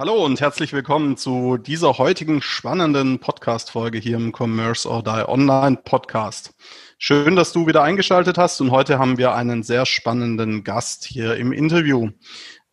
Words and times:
Hallo 0.00 0.24
und 0.24 0.40
herzlich 0.40 0.72
willkommen 0.72 1.16
zu 1.16 1.56
dieser 1.56 1.98
heutigen 1.98 2.40
spannenden 2.40 3.18
Podcast-Folge 3.18 3.98
hier 3.98 4.16
im 4.16 4.32
Commerce 4.32 4.88
or 4.88 5.02
Die 5.02 5.28
Online 5.28 5.76
Podcast. 5.76 6.54
Schön, 6.98 7.34
dass 7.34 7.52
du 7.52 7.66
wieder 7.66 7.82
eingeschaltet 7.82 8.38
hast 8.38 8.60
und 8.60 8.70
heute 8.70 9.00
haben 9.00 9.18
wir 9.18 9.34
einen 9.34 9.64
sehr 9.64 9.86
spannenden 9.86 10.62
Gast 10.62 11.04
hier 11.04 11.34
im 11.34 11.50
Interview, 11.50 12.10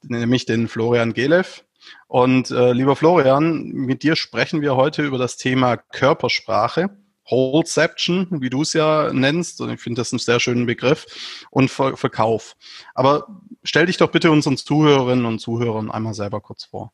nämlich 0.03 0.45
den 0.45 0.67
Florian 0.67 1.13
Gelev. 1.13 1.65
Und 2.05 2.51
äh, 2.51 2.73
lieber 2.73 2.95
Florian, 2.95 3.69
mit 3.71 4.03
dir 4.03 4.15
sprechen 4.15 4.61
wir 4.61 4.75
heute 4.75 5.01
über 5.01 5.17
das 5.17 5.35
Thema 5.35 5.77
Körpersprache. 5.77 6.95
Wholeception, 7.27 8.39
wie 8.39 8.51
du 8.51 8.61
es 8.61 8.73
ja 8.73 9.11
nennst, 9.11 9.61
und 9.61 9.71
ich 9.71 9.81
finde 9.81 10.01
das 10.01 10.13
einen 10.13 10.19
sehr 10.19 10.39
schönen 10.39 10.67
Begriff, 10.67 11.07
und 11.49 11.71
Ver 11.71 11.97
Verkauf. 11.97 12.55
Aber 12.93 13.25
stell 13.63 13.87
dich 13.87 13.97
doch 13.97 14.11
bitte 14.11 14.29
unseren 14.29 14.57
Zuhörerinnen 14.57 15.25
und 15.25 15.39
Zuhörern 15.39 15.89
einmal 15.89 16.13
selber 16.13 16.39
kurz 16.39 16.65
vor. 16.65 16.93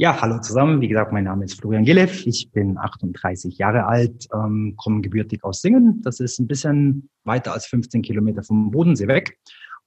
Ja, 0.00 0.18
hallo 0.18 0.38
zusammen. 0.38 0.80
Wie 0.80 0.88
gesagt, 0.88 1.12
mein 1.12 1.24
Name 1.24 1.44
ist 1.44 1.60
Florian 1.60 1.84
Gillev. 1.84 2.26
Ich 2.26 2.50
bin 2.52 2.78
38 2.78 3.58
Jahre 3.58 3.84
alt, 3.84 4.28
ähm, 4.32 4.72
komme 4.78 5.02
gebürtig 5.02 5.44
aus 5.44 5.60
Singen. 5.60 6.00
Das 6.00 6.20
ist 6.20 6.38
ein 6.40 6.46
bisschen 6.46 7.10
weiter 7.24 7.52
als 7.52 7.66
15 7.66 8.00
Kilometer 8.00 8.42
vom 8.42 8.70
Bodensee 8.70 9.08
weg 9.08 9.36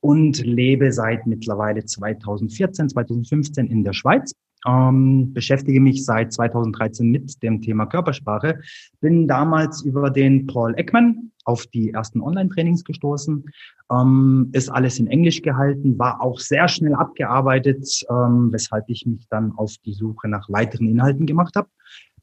und 0.02 0.38
lebe 0.45 0.92
seit 0.92 1.25
mittlerweile 1.25 1.83
2014, 1.83 2.89
2015 2.89 3.66
in 3.66 3.83
der 3.83 3.94
Schweiz. 3.94 4.36
Ähm, 4.67 5.33
beschäftige 5.33 5.81
mich 5.81 6.05
seit 6.05 6.31
2013 6.31 7.09
mit 7.09 7.42
dem 7.42 7.64
Thema 7.64 7.88
Körpersprache. 7.88 8.61
Bin 9.02 9.27
damals 9.27 9.81
über 9.81 10.11
den 10.11 10.45
Paul 10.45 10.75
Ekman 10.77 11.31
auf 11.44 11.66
die 11.66 11.89
ersten 11.89 12.22
Online-Trainings 12.22 12.83
gestoßen. 12.83 13.45
Ähm, 13.94 14.49
ist 14.53 14.69
alles 14.69 14.99
in 14.99 15.08
Englisch 15.08 15.41
gehalten, 15.41 15.99
war 15.99 16.22
auch 16.22 16.39
sehr 16.39 16.67
schnell 16.67 16.95
abgearbeitet, 16.95 17.88
ähm, 18.09 18.52
weshalb 18.52 18.86
ich 18.88 19.05
mich 19.05 19.27
dann 19.30 19.52
auf 19.58 19.75
die 19.86 19.94
Suche 19.94 20.27
nach 20.30 20.49
weiteren 20.49 20.88
Inhalten 20.88 21.25
gemacht 21.25 21.55
habe. 21.55 21.67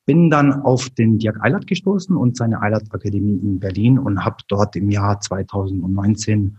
Bin 0.07 0.31
dann 0.31 0.63
auf 0.63 0.89
den 0.91 1.19
Dirk 1.19 1.39
Eilert 1.43 1.67
gestoßen 1.67 2.17
und 2.17 2.37
seine 2.37 2.61
Eilert 2.63 2.93
Akademie 2.93 3.39
in 3.39 3.61
Berlin 3.61 3.99
und 3.99 4.25
habe 4.25 4.37
dort 4.49 4.75
im 4.75 4.91
Jahr 4.91 5.21
2019 5.21 6.57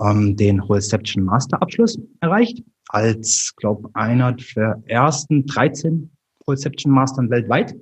ähm, 0.00 0.36
den 0.36 0.60
Wholeception 0.60 1.24
Master 1.24 1.60
Abschluss 1.60 1.98
erreicht. 2.20 2.62
Als, 2.88 3.54
glaube 3.56 3.88
einer 3.94 4.32
der 4.32 4.82
ersten 4.86 5.46
13 5.46 6.10
Wholeception 6.46 6.92
Mastern 6.92 7.30
weltweit 7.30 7.74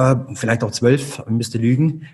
äh, 0.00 0.34
vielleicht 0.34 0.64
auch 0.64 0.70
zwölf, 0.70 1.22
müsste 1.28 1.58
lügen, 1.58 2.06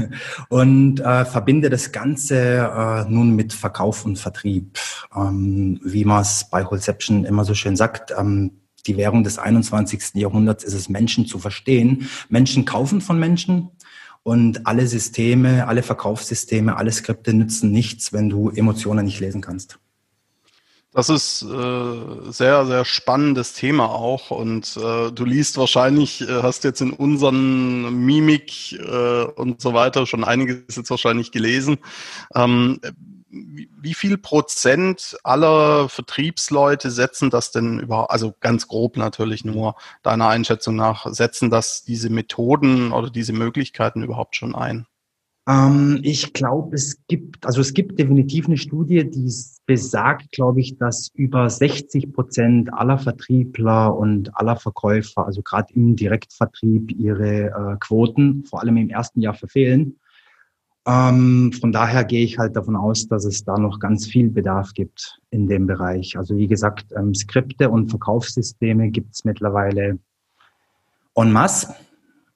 und 0.48 1.00
äh, 1.00 1.24
verbinde 1.24 1.70
das 1.70 1.92
Ganze 1.92 2.36
äh, 2.36 3.10
nun 3.10 3.36
mit 3.36 3.52
Verkauf 3.52 4.04
und 4.04 4.18
Vertrieb. 4.18 4.78
Ähm, 5.14 5.80
wie 5.84 6.04
man 6.04 6.22
es 6.22 6.46
bei 6.50 6.64
Holception 6.64 7.24
immer 7.24 7.44
so 7.44 7.54
schön 7.54 7.76
sagt, 7.76 8.12
ähm, 8.18 8.52
die 8.86 8.96
Währung 8.96 9.24
des 9.24 9.38
21. 9.38 10.14
Jahrhunderts 10.14 10.64
ist 10.64 10.74
es, 10.74 10.88
Menschen 10.88 11.26
zu 11.26 11.38
verstehen. 11.38 12.08
Menschen 12.28 12.64
kaufen 12.64 13.00
von 13.00 13.18
Menschen 13.18 13.70
und 14.22 14.66
alle 14.66 14.86
Systeme, 14.86 15.66
alle 15.66 15.82
Verkaufssysteme, 15.82 16.76
alle 16.76 16.92
Skripte 16.92 17.32
nützen 17.34 17.70
nichts, 17.70 18.12
wenn 18.12 18.28
du 18.28 18.50
Emotionen 18.50 19.04
nicht 19.04 19.20
lesen 19.20 19.40
kannst. 19.40 19.78
Das 20.94 21.08
ist 21.08 21.42
äh, 21.42 22.30
sehr, 22.30 22.66
sehr 22.66 22.84
spannendes 22.84 23.52
Thema 23.52 23.86
auch. 23.90 24.30
Und 24.30 24.76
äh, 24.76 25.10
du 25.10 25.24
liest 25.24 25.58
wahrscheinlich, 25.58 26.20
äh, 26.20 26.42
hast 26.42 26.62
jetzt 26.62 26.80
in 26.80 26.92
unseren 26.92 28.06
Mimik 28.06 28.72
äh, 28.74 29.24
und 29.24 29.60
so 29.60 29.74
weiter 29.74 30.06
schon 30.06 30.22
einiges 30.22 30.76
jetzt 30.76 30.90
wahrscheinlich 30.90 31.32
gelesen. 31.32 31.78
Ähm, 32.32 32.80
wie, 33.28 33.94
viel 33.94 34.16
Prozent 34.18 35.16
aller 35.24 35.88
Vertriebsleute 35.88 36.92
setzen 36.92 37.28
das 37.28 37.50
denn 37.50 37.80
überhaupt, 37.80 38.12
also 38.12 38.32
ganz 38.38 38.68
grob 38.68 38.96
natürlich 38.96 39.44
nur 39.44 39.74
deiner 40.04 40.28
Einschätzung 40.28 40.76
nach, 40.76 41.06
setzen 41.12 41.50
das 41.50 41.82
diese 41.82 42.08
Methoden 42.08 42.92
oder 42.92 43.10
diese 43.10 43.32
Möglichkeiten 43.32 44.04
überhaupt 44.04 44.36
schon 44.36 44.54
ein? 44.54 44.86
Ähm, 45.46 46.00
ich 46.02 46.32
glaube, 46.32 46.74
es 46.74 46.98
gibt, 47.06 47.44
also 47.44 47.60
es 47.60 47.74
gibt 47.74 47.98
definitiv 47.98 48.46
eine 48.46 48.56
Studie, 48.56 49.08
die 49.08 49.30
besagt, 49.66 50.32
glaube 50.32 50.60
ich, 50.60 50.78
dass 50.78 51.10
über 51.14 51.50
60 51.50 52.12
Prozent 52.12 52.72
aller 52.72 52.98
Vertriebler 52.98 53.94
und 53.94 54.36
aller 54.36 54.56
Verkäufer, 54.56 55.26
also 55.26 55.42
gerade 55.42 55.72
im 55.74 55.96
Direktvertrieb, 55.96 56.92
ihre 56.92 57.46
äh, 57.46 57.76
Quoten 57.80 58.44
vor 58.44 58.62
allem 58.62 58.76
im 58.78 58.88
ersten 58.88 59.20
Jahr 59.20 59.34
verfehlen. 59.34 59.96
Ähm, 60.86 61.52
von 61.52 61.72
daher 61.72 62.04
gehe 62.04 62.24
ich 62.24 62.38
halt 62.38 62.56
davon 62.56 62.76
aus, 62.76 63.08
dass 63.08 63.24
es 63.24 63.44
da 63.44 63.58
noch 63.58 63.80
ganz 63.80 64.06
viel 64.06 64.30
Bedarf 64.30 64.72
gibt 64.74 65.18
in 65.30 65.46
dem 65.46 65.66
Bereich. 65.66 66.16
Also 66.18 66.36
wie 66.36 66.46
gesagt, 66.46 66.86
ähm, 66.96 67.14
Skripte 67.14 67.70
und 67.70 67.88
Verkaufssysteme 67.88 68.90
gibt 68.90 69.14
es 69.14 69.24
mittlerweile 69.24 69.98
en 71.14 71.32
masse. 71.32 71.74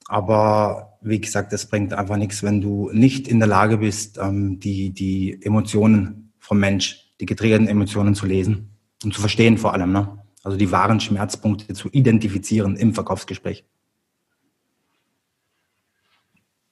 Aber 0.09 0.99
wie 1.03 1.21
gesagt, 1.21 1.53
es 1.53 1.67
bringt 1.67 1.93
einfach 1.93 2.17
nichts, 2.17 2.43
wenn 2.43 2.63
du 2.63 2.91
nicht 2.93 3.29
in 3.29 3.39
der 3.39 3.49
Lage 3.49 3.77
bist, 3.77 4.19
ähm, 4.19 4.59
die, 4.59 4.91
die 4.91 5.39
Emotionen 5.43 6.33
vom 6.39 6.59
Mensch, 6.59 7.13
die 7.21 7.27
getriggerten 7.27 7.69
Emotionen 7.69 8.15
zu 8.15 8.25
lesen 8.25 8.75
und 9.05 9.15
zu 9.15 9.21
verstehen 9.21 9.59
vor 9.59 9.75
allem. 9.75 9.93
Ne? 9.93 10.19
Also 10.43 10.57
die 10.57 10.73
wahren 10.73 10.99
Schmerzpunkte 10.99 11.75
zu 11.75 11.91
identifizieren 11.91 12.75
im 12.77 12.95
Verkaufsgespräch. 12.95 13.65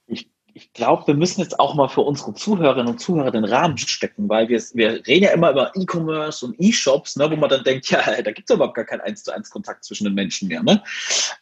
Ich, 0.07 0.73
glaube, 0.73 1.07
wir 1.09 1.15
müssen 1.15 1.43
jetzt 1.43 1.61
auch 1.61 1.75
mal 1.75 1.89
für 1.89 2.01
unsere 2.01 2.33
Zuhörerinnen 2.33 2.89
und 2.89 2.99
Zuhörer 2.99 3.31
den 3.31 3.45
Rahmen 3.45 3.77
stecken, 3.77 4.27
weil 4.31 4.49
wir, 4.49 4.59
wir 4.73 5.07
reden 5.07 5.25
ja 5.25 5.33
immer 5.33 5.51
über 5.51 5.73
E-Commerce 5.77 6.47
und 6.47 6.57
E-Shops, 6.59 7.17
ne, 7.17 7.31
wo 7.31 7.37
man 7.37 7.51
dann 7.51 7.63
denkt, 7.65 7.91
ja, 7.91 8.01
da 8.23 8.33
gibt 8.33 8.49
es 8.49 8.57
überhaupt 8.57 8.75
gar 8.75 8.87
keinen 8.87 9.03
1 9.03 9.25
zu 9.25 9.35
1 9.35 9.51
Kontakt 9.51 9.85
zwischen 9.85 10.05
den 10.05 10.15
Menschen 10.15 10.49
mehr. 10.49 10.63
Ne? 10.63 10.83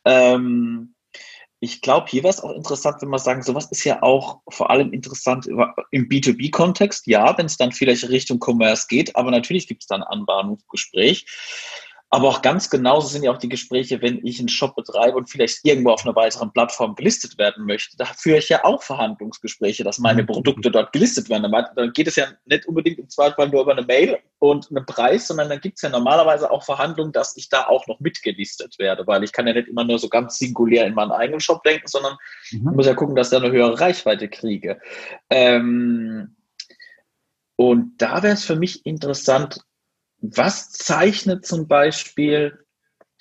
Ähm, 0.04 0.93
ich 1.64 1.80
glaube, 1.80 2.06
hier 2.08 2.22
wäre 2.22 2.32
es 2.32 2.42
auch 2.42 2.52
interessant, 2.52 3.00
wenn 3.00 3.08
wir 3.08 3.18
sagen, 3.18 3.42
sowas 3.42 3.66
ist 3.70 3.84
ja 3.84 4.02
auch 4.02 4.40
vor 4.48 4.70
allem 4.70 4.92
interessant 4.92 5.46
im 5.46 6.08
B2B-Kontext, 6.08 7.06
ja, 7.06 7.36
wenn 7.38 7.46
es 7.46 7.56
dann 7.56 7.72
vielleicht 7.72 8.08
Richtung 8.10 8.38
Commerce 8.38 8.86
geht, 8.88 9.16
aber 9.16 9.30
natürlich 9.30 9.66
gibt 9.66 9.82
es 9.82 9.86
dann 9.88 10.02
ein 10.02 10.18
Anbahnungsgespräch. 10.20 11.26
Aber 12.14 12.28
auch 12.28 12.42
ganz 12.42 12.70
genauso 12.70 13.08
sind 13.08 13.24
ja 13.24 13.32
auch 13.32 13.38
die 13.38 13.48
Gespräche, 13.48 14.00
wenn 14.00 14.24
ich 14.24 14.38
einen 14.38 14.48
Shop 14.48 14.76
betreibe 14.76 15.16
und 15.16 15.28
vielleicht 15.28 15.64
irgendwo 15.64 15.90
auf 15.90 16.04
einer 16.04 16.14
weiteren 16.14 16.52
Plattform 16.52 16.94
gelistet 16.94 17.38
werden 17.38 17.66
möchte. 17.66 17.96
Da 17.96 18.04
führe 18.04 18.38
ich 18.38 18.48
ja 18.48 18.62
auch 18.62 18.84
Verhandlungsgespräche, 18.84 19.82
dass 19.82 19.98
meine 19.98 20.22
mhm. 20.22 20.28
Produkte 20.28 20.70
dort 20.70 20.92
gelistet 20.92 21.28
werden. 21.28 21.50
Dann 21.74 21.92
geht 21.92 22.06
es 22.06 22.14
ja 22.14 22.26
nicht 22.44 22.66
unbedingt 22.66 23.00
im 23.00 23.08
Zweifel 23.08 23.48
nur 23.48 23.62
über 23.62 23.72
eine 23.72 23.84
Mail 23.84 24.20
und 24.38 24.70
einen 24.70 24.86
Preis, 24.86 25.26
sondern 25.26 25.48
dann 25.48 25.60
gibt 25.60 25.78
es 25.78 25.82
ja 25.82 25.88
normalerweise 25.88 26.52
auch 26.52 26.62
Verhandlungen, 26.62 27.10
dass 27.10 27.36
ich 27.36 27.48
da 27.48 27.66
auch 27.66 27.84
noch 27.88 27.98
mitgelistet 27.98 28.78
werde, 28.78 29.04
weil 29.08 29.24
ich 29.24 29.32
kann 29.32 29.48
ja 29.48 29.52
nicht 29.52 29.66
immer 29.66 29.82
nur 29.82 29.98
so 29.98 30.08
ganz 30.08 30.38
singulär 30.38 30.86
in 30.86 30.94
meinen 30.94 31.10
eigenen 31.10 31.40
Shop 31.40 31.64
denken, 31.64 31.88
sondern 31.88 32.16
mhm. 32.52 32.76
muss 32.76 32.86
ja 32.86 32.94
gucken, 32.94 33.16
dass 33.16 33.32
ich 33.32 33.36
da 33.36 33.44
eine 33.44 33.52
höhere 33.52 33.80
Reichweite 33.80 34.28
kriege. 34.28 34.80
Ähm, 35.30 36.36
und 37.56 38.00
da 38.00 38.22
wäre 38.22 38.34
es 38.34 38.44
für 38.44 38.54
mich 38.54 38.86
interessant, 38.86 39.64
was 40.32 40.70
zeichnet 40.70 41.44
zum 41.44 41.68
Beispiel 41.68 42.58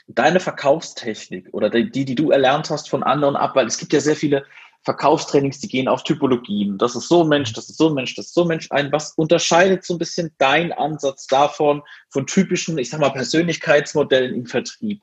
deine 0.08 0.40
Verkaufstechnik 0.40 1.50
oder 1.52 1.70
die, 1.70 2.06
die 2.06 2.16
du 2.16 2.32
erlernt 2.32 2.70
hast 2.70 2.90
von 2.90 3.04
anderen 3.04 3.36
ab? 3.36 3.56
Weil 3.56 3.68
es 3.68 3.78
gibt 3.78 3.94
ja 3.94 4.00
sehr 4.00 4.16
viele 4.16 4.46
Verkaufstrainings, 4.84 5.60
die 5.60 5.68
gehen 5.68 5.88
auf 5.88 6.04
Typologien. 6.04 6.78
Das 6.78 6.96
ist 6.96 7.08
so 7.08 7.24
ein 7.24 7.30
Mensch, 7.30 7.54
das 7.54 7.70
ist 7.70 7.78
so 7.78 7.88
ein 7.88 7.94
Mensch, 7.94 8.16
das 8.16 8.28
ist 8.28 8.34
so 8.34 8.42
ein 8.42 8.48
Mensch 8.48 8.68
ein. 8.72 8.92
Was 8.92 9.14
unterscheidet 9.14 9.86
so 9.86 9.96
ein 9.96 10.00
bisschen 10.00 10.32
dein 10.38 10.72
Ansatz 10.72 11.28
davon 11.28 11.82
von 12.10 12.28
typischen, 12.28 12.78
ich 12.78 12.90
sag 12.90 13.00
mal, 13.00 13.10
Persönlichkeitsmodellen 13.10 14.36
im 14.36 14.46
Vertrieb? 14.46 15.02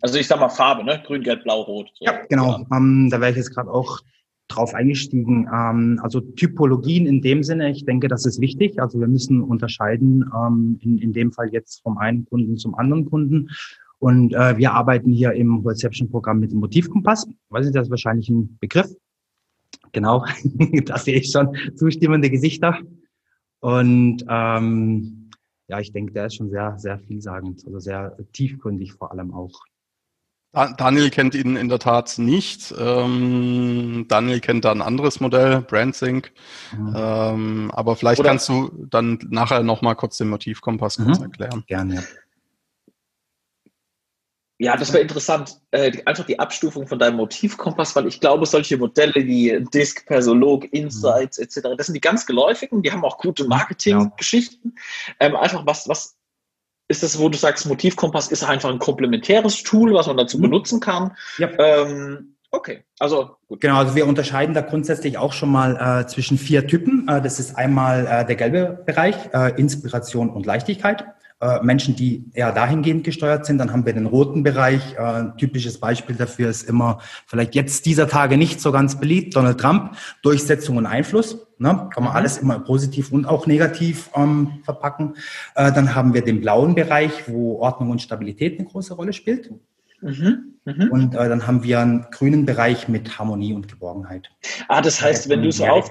Also 0.00 0.18
ich 0.18 0.28
sag 0.28 0.38
mal 0.38 0.48
Farbe, 0.48 0.84
ne? 0.84 1.02
Grün, 1.04 1.22
Gelb, 1.22 1.42
Blau, 1.42 1.62
Rot. 1.62 1.90
So. 1.94 2.04
Ja, 2.04 2.24
genau. 2.28 2.58
Ja. 2.58 2.76
Ähm, 2.76 3.08
da 3.10 3.20
wäre 3.20 3.32
ich 3.32 3.36
jetzt 3.36 3.54
gerade 3.54 3.70
auch 3.70 4.00
drauf 4.48 4.74
eingestiegen. 4.74 5.48
Ähm, 5.52 6.00
also 6.02 6.20
Typologien 6.20 7.06
in 7.06 7.20
dem 7.20 7.42
Sinne, 7.42 7.70
ich 7.70 7.84
denke, 7.84 8.08
das 8.08 8.26
ist 8.26 8.40
wichtig. 8.40 8.80
Also 8.80 9.00
wir 9.00 9.08
müssen 9.08 9.42
unterscheiden, 9.42 10.30
ähm, 10.34 10.78
in, 10.82 10.98
in 10.98 11.12
dem 11.12 11.32
Fall 11.32 11.48
jetzt 11.52 11.82
vom 11.82 11.98
einen 11.98 12.24
Kunden 12.26 12.56
zum 12.56 12.74
anderen 12.74 13.06
Kunden. 13.06 13.50
Und 13.98 14.34
äh, 14.34 14.56
wir 14.58 14.72
arbeiten 14.72 15.12
hier 15.12 15.32
im 15.32 15.66
Reception-Programm 15.66 16.38
mit 16.38 16.52
dem 16.52 16.58
Motivkompass. 16.58 17.26
Weiß 17.48 17.64
nicht, 17.64 17.74
das 17.74 17.86
ist 17.86 17.90
wahrscheinlich 17.90 18.28
ein 18.28 18.58
Begriff. 18.60 18.94
Genau, 19.92 20.24
da 20.84 20.98
sehe 20.98 21.16
ich 21.16 21.30
schon 21.30 21.56
zustimmende 21.74 22.30
Gesichter. 22.30 22.78
Und 23.60 24.24
ähm, 24.28 25.30
ja, 25.68 25.80
ich 25.80 25.92
denke, 25.92 26.12
der 26.12 26.26
ist 26.26 26.36
schon 26.36 26.50
sehr, 26.50 26.78
sehr 26.78 26.98
vielsagend, 26.98 27.64
also 27.66 27.78
sehr 27.78 28.16
tiefgründig 28.32 28.92
vor 28.92 29.10
allem 29.10 29.32
auch. 29.32 29.64
Daniel 30.76 31.10
kennt 31.10 31.34
ihn 31.34 31.56
in 31.56 31.68
der 31.68 31.78
Tat 31.78 32.14
nicht. 32.16 32.74
Ähm, 32.78 34.06
Daniel 34.08 34.40
kennt 34.40 34.64
da 34.64 34.72
ein 34.72 34.80
anderes 34.80 35.20
Modell, 35.20 35.60
BrandSync. 35.60 36.32
Mhm. 36.72 36.94
Ähm, 36.96 37.70
aber 37.74 37.96
vielleicht 37.96 38.20
Oder 38.20 38.30
kannst 38.30 38.48
du 38.48 38.70
dann 38.88 39.18
nachher 39.28 39.62
nochmal 39.62 39.96
kurz 39.96 40.16
den 40.16 40.30
Motivkompass 40.30 40.96
kurz 40.96 41.18
mhm. 41.18 41.24
erklären. 41.24 41.64
Gerne. 41.66 42.04
Ja, 44.58 44.74
das 44.74 44.90
wäre 44.94 45.02
interessant, 45.02 45.60
äh, 45.72 45.92
einfach 46.06 46.24
die 46.24 46.38
Abstufung 46.38 46.88
von 46.88 46.98
deinem 46.98 47.16
Motivkompass, 47.16 47.94
weil 47.94 48.06
ich 48.06 48.20
glaube, 48.20 48.46
solche 48.46 48.78
Modelle 48.78 49.14
wie 49.14 49.62
Disk, 49.74 50.06
Persolog, 50.06 50.72
Insights 50.72 51.36
mhm. 51.36 51.44
etc., 51.44 51.68
das 51.76 51.86
sind 51.88 51.94
die 51.94 52.00
ganz 52.00 52.24
geläufigen, 52.24 52.82
die 52.82 52.90
haben 52.90 53.04
auch 53.04 53.18
gute 53.18 53.46
Marketinggeschichten. 53.46 54.74
Ja. 55.20 55.26
Ähm, 55.26 55.36
einfach 55.36 55.66
was, 55.66 55.86
was 55.88 56.16
ist 56.88 57.02
das, 57.02 57.18
wo 57.18 57.28
du 57.28 57.36
sagst, 57.36 57.66
Motivkompass 57.66 58.28
ist 58.28 58.44
einfach 58.44 58.70
ein 58.70 58.78
komplementäres 58.78 59.62
Tool, 59.62 59.94
was 59.94 60.06
man 60.06 60.16
dazu 60.16 60.38
mhm. 60.38 60.42
benutzen 60.42 60.80
kann. 60.80 61.16
Ja. 61.38 61.50
Ähm, 61.58 62.32
Okay, 62.52 62.84
also 63.00 63.32
gut. 63.48 63.60
Genau, 63.60 63.76
also 63.76 63.94
wir 63.94 64.06
unterscheiden 64.06 64.54
da 64.54 64.62
grundsätzlich 64.62 65.18
auch 65.18 65.34
schon 65.34 65.50
mal 65.50 65.76
äh, 65.76 66.06
zwischen 66.06 66.38
vier 66.38 66.66
Typen. 66.66 67.06
Äh, 67.06 67.20
das 67.20 67.38
ist 67.38 67.56
einmal 67.56 68.06
äh, 68.06 68.24
der 68.24 68.36
gelbe 68.36 68.82
Bereich, 68.86 69.16
äh, 69.34 69.60
Inspiration 69.60 70.30
und 70.30 70.46
Leichtigkeit 70.46 71.04
äh, 71.40 71.62
Menschen, 71.62 71.94
die 71.96 72.24
eher 72.32 72.50
dahingehend 72.52 73.04
gesteuert 73.04 73.44
sind. 73.44 73.58
Dann 73.58 73.72
haben 73.72 73.84
wir 73.84 73.92
den 73.92 74.06
roten 74.06 74.42
Bereich. 74.42 74.94
Äh, 74.94 75.00
ein 75.00 75.36
typisches 75.36 75.78
Beispiel 75.78 76.16
dafür 76.16 76.48
ist 76.48 76.62
immer 76.62 76.98
vielleicht 77.26 77.54
jetzt 77.54 77.84
dieser 77.84 78.08
Tage 78.08 78.38
nicht 78.38 78.60
so 78.60 78.72
ganz 78.72 78.98
beliebt, 78.98 79.36
Donald 79.36 79.60
Trump, 79.60 79.96
Durchsetzung 80.22 80.78
und 80.78 80.86
Einfluss. 80.86 81.46
Ne? 81.58 81.88
Kann 81.92 82.04
man 82.04 82.12
mhm. 82.12 82.16
alles 82.16 82.38
immer 82.38 82.58
positiv 82.60 83.12
und 83.12 83.26
auch 83.26 83.46
negativ 83.46 84.10
ähm, 84.14 84.60
verpacken. 84.64 85.14
Äh, 85.54 85.72
dann 85.72 85.94
haben 85.94 86.14
wir 86.14 86.22
den 86.22 86.40
blauen 86.40 86.74
Bereich, 86.74 87.28
wo 87.28 87.58
Ordnung 87.60 87.90
und 87.90 88.00
Stabilität 88.00 88.58
eine 88.58 88.68
große 88.68 88.94
Rolle 88.94 89.12
spielt. 89.12 89.50
Mhm, 90.00 90.54
mh. 90.64 90.88
Und 90.90 91.14
äh, 91.14 91.28
dann 91.28 91.46
haben 91.46 91.62
wir 91.62 91.80
einen 91.80 92.06
grünen 92.10 92.46
Bereich 92.46 92.88
mit 92.88 93.18
Harmonie 93.18 93.52
und 93.52 93.68
Geborgenheit. 93.68 94.30
Ah, 94.68 94.80
das 94.80 95.00
heißt, 95.02 95.28
wenn 95.28 95.42
du 95.42 95.50
so 95.52 95.66
auf, 95.66 95.90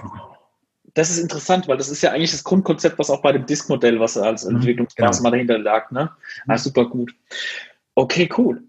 das 0.96 1.10
ist 1.10 1.18
interessant, 1.18 1.68
weil 1.68 1.76
das 1.76 1.90
ist 1.90 2.00
ja 2.00 2.10
eigentlich 2.12 2.30
das 2.30 2.42
Grundkonzept, 2.42 2.98
was 2.98 3.10
auch 3.10 3.20
bei 3.20 3.30
dem 3.30 3.44
Disk-Modell, 3.44 4.00
was 4.00 4.16
als 4.16 4.44
mhm, 4.46 4.56
Entwicklungsmaßnahme 4.56 5.36
genau. 5.36 5.52
dahinter 5.52 5.58
lag. 5.58 5.90
Ne? 5.90 6.10
Ah, 6.48 6.54
mhm. 6.54 6.56
super 6.56 6.88
gut. 6.88 7.14
Okay, 7.94 8.30
cool. 8.38 8.62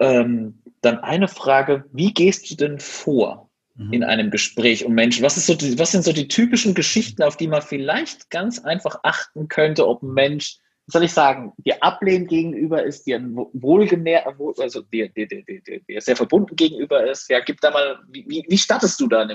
Ähm, 0.00 0.58
dann 0.80 0.98
eine 0.98 1.28
Frage, 1.28 1.84
wie 1.92 2.12
gehst 2.12 2.50
du 2.50 2.56
denn 2.56 2.80
vor 2.80 3.48
mhm. 3.76 3.92
in 3.92 4.02
einem 4.02 4.32
Gespräch 4.32 4.84
um 4.84 4.94
Menschen? 4.94 5.22
Was, 5.22 5.36
ist 5.36 5.46
so 5.46 5.54
die, 5.54 5.78
was 5.78 5.92
sind 5.92 6.02
so 6.02 6.12
die 6.12 6.26
typischen 6.26 6.74
Geschichten, 6.74 7.22
auf 7.22 7.36
die 7.36 7.46
man 7.46 7.62
vielleicht 7.62 8.30
ganz 8.30 8.58
einfach 8.58 9.00
achten 9.04 9.46
könnte, 9.46 9.86
ob 9.86 10.02
ein 10.02 10.12
Mensch 10.12 10.58
soll 10.90 11.04
ich 11.04 11.12
sagen, 11.12 11.52
dir 11.58 11.82
ablehnend 11.82 12.28
gegenüber 12.28 12.82
ist, 12.82 13.06
dir 13.06 13.20
wohlgenährt, 13.52 14.26
also 14.58 14.82
dir, 14.82 15.08
dir, 15.08 15.26
dir, 15.26 15.42
dir, 15.44 16.00
sehr 16.00 16.16
verbunden 16.16 16.56
gegenüber 16.56 17.08
ist. 17.08 17.30
Ja, 17.30 17.40
gib 17.40 17.60
da 17.60 17.70
mal, 17.70 17.98
wie, 18.08 18.44
wie 18.48 18.58
startest 18.58 19.00
du 19.00 19.06
da? 19.06 19.28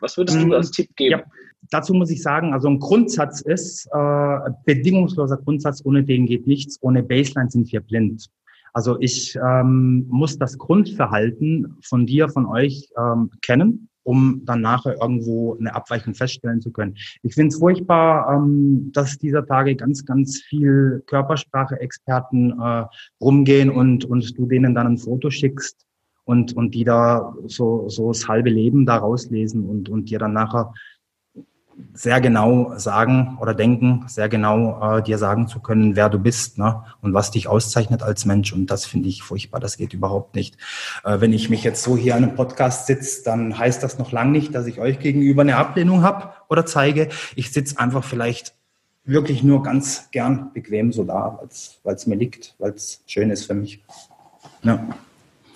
Was 0.00 0.16
würdest 0.16 0.40
du 0.40 0.46
mhm. 0.46 0.52
als 0.52 0.70
Tipp 0.70 0.94
geben? 0.96 1.20
Ja, 1.20 1.24
dazu 1.70 1.94
muss 1.94 2.10
ich 2.10 2.22
sagen, 2.22 2.52
also 2.52 2.68
ein 2.68 2.78
Grundsatz 2.78 3.40
ist, 3.40 3.86
äh, 3.92 4.38
bedingungsloser 4.64 5.38
Grundsatz, 5.38 5.82
ohne 5.84 6.04
den 6.04 6.26
geht 6.26 6.46
nichts, 6.46 6.78
ohne 6.80 7.02
Baseline 7.02 7.50
sind 7.50 7.70
wir 7.72 7.80
blind. 7.80 8.28
Also 8.72 8.96
ich 9.00 9.36
ähm, 9.36 10.06
muss 10.08 10.38
das 10.38 10.58
Grundverhalten 10.58 11.76
von 11.82 12.06
dir, 12.06 12.28
von 12.28 12.46
euch 12.46 12.90
ähm, 12.98 13.30
kennen 13.40 13.88
um 14.04 14.42
dann 14.44 14.60
nachher 14.60 15.00
irgendwo 15.00 15.56
eine 15.58 15.74
Abweichung 15.74 16.14
feststellen 16.14 16.60
zu 16.60 16.70
können. 16.70 16.94
Ich 17.22 17.34
finde 17.34 17.48
es 17.48 17.58
furchtbar, 17.58 18.34
ähm, 18.34 18.90
dass 18.92 19.18
dieser 19.18 19.44
Tage 19.44 19.74
ganz, 19.74 20.04
ganz 20.04 20.40
viel 20.40 21.02
Körpersprache-Experten 21.06 22.60
äh, 22.60 22.84
rumgehen 23.20 23.70
und, 23.70 24.04
und 24.04 24.38
du 24.38 24.46
denen 24.46 24.74
dann 24.74 24.86
ein 24.86 24.98
Foto 24.98 25.30
schickst 25.30 25.86
und, 26.24 26.56
und 26.56 26.74
die 26.74 26.84
da 26.84 27.34
so, 27.46 27.88
so 27.88 28.08
das 28.08 28.28
halbe 28.28 28.50
Leben 28.50 28.86
da 28.86 28.96
rauslesen 28.96 29.68
und, 29.68 29.88
und 29.88 30.10
dir 30.10 30.18
dann 30.18 30.32
nachher 30.32 30.72
sehr 31.92 32.20
genau 32.20 32.76
sagen 32.76 33.38
oder 33.40 33.54
denken, 33.54 34.04
sehr 34.08 34.28
genau 34.28 34.98
äh, 34.98 35.02
dir 35.02 35.18
sagen 35.18 35.48
zu 35.48 35.60
können, 35.60 35.96
wer 35.96 36.08
du 36.08 36.18
bist 36.18 36.58
ne? 36.58 36.82
und 37.00 37.14
was 37.14 37.30
dich 37.30 37.48
auszeichnet 37.48 38.02
als 38.02 38.24
Mensch. 38.24 38.52
Und 38.52 38.66
das 38.66 38.84
finde 38.84 39.08
ich 39.08 39.22
furchtbar, 39.22 39.60
das 39.60 39.76
geht 39.76 39.92
überhaupt 39.92 40.34
nicht. 40.34 40.56
Äh, 41.04 41.20
wenn 41.20 41.32
ich 41.32 41.50
mich 41.50 41.62
jetzt 41.62 41.82
so 41.82 41.96
hier 41.96 42.16
an 42.16 42.24
einem 42.24 42.34
Podcast 42.34 42.86
sitze, 42.86 43.22
dann 43.24 43.58
heißt 43.58 43.82
das 43.82 43.98
noch 43.98 44.12
lange 44.12 44.32
nicht, 44.32 44.54
dass 44.54 44.66
ich 44.66 44.80
euch 44.80 44.98
gegenüber 44.98 45.42
eine 45.42 45.56
Ablehnung 45.56 46.02
habe 46.02 46.30
oder 46.48 46.66
zeige. 46.66 47.08
Ich 47.36 47.52
sitze 47.52 47.78
einfach 47.78 48.04
vielleicht 48.04 48.54
wirklich 49.04 49.42
nur 49.42 49.62
ganz 49.62 50.10
gern 50.10 50.52
bequem 50.52 50.92
so 50.92 51.04
da, 51.04 51.40
weil 51.82 51.94
es 51.94 52.06
mir 52.06 52.16
liegt, 52.16 52.54
weil 52.58 52.72
es 52.72 53.02
schön 53.06 53.30
ist 53.30 53.46
für 53.46 53.54
mich. 53.54 53.82
Ja. 54.62 54.86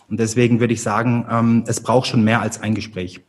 Und 0.08 0.20
deswegen 0.20 0.60
würde 0.60 0.72
ich 0.72 0.82
sagen, 0.82 1.26
ähm, 1.30 1.64
es 1.66 1.82
braucht 1.82 2.06
schon 2.06 2.24
mehr 2.24 2.40
als 2.40 2.62
ein 2.62 2.74
Gespräch. 2.74 3.20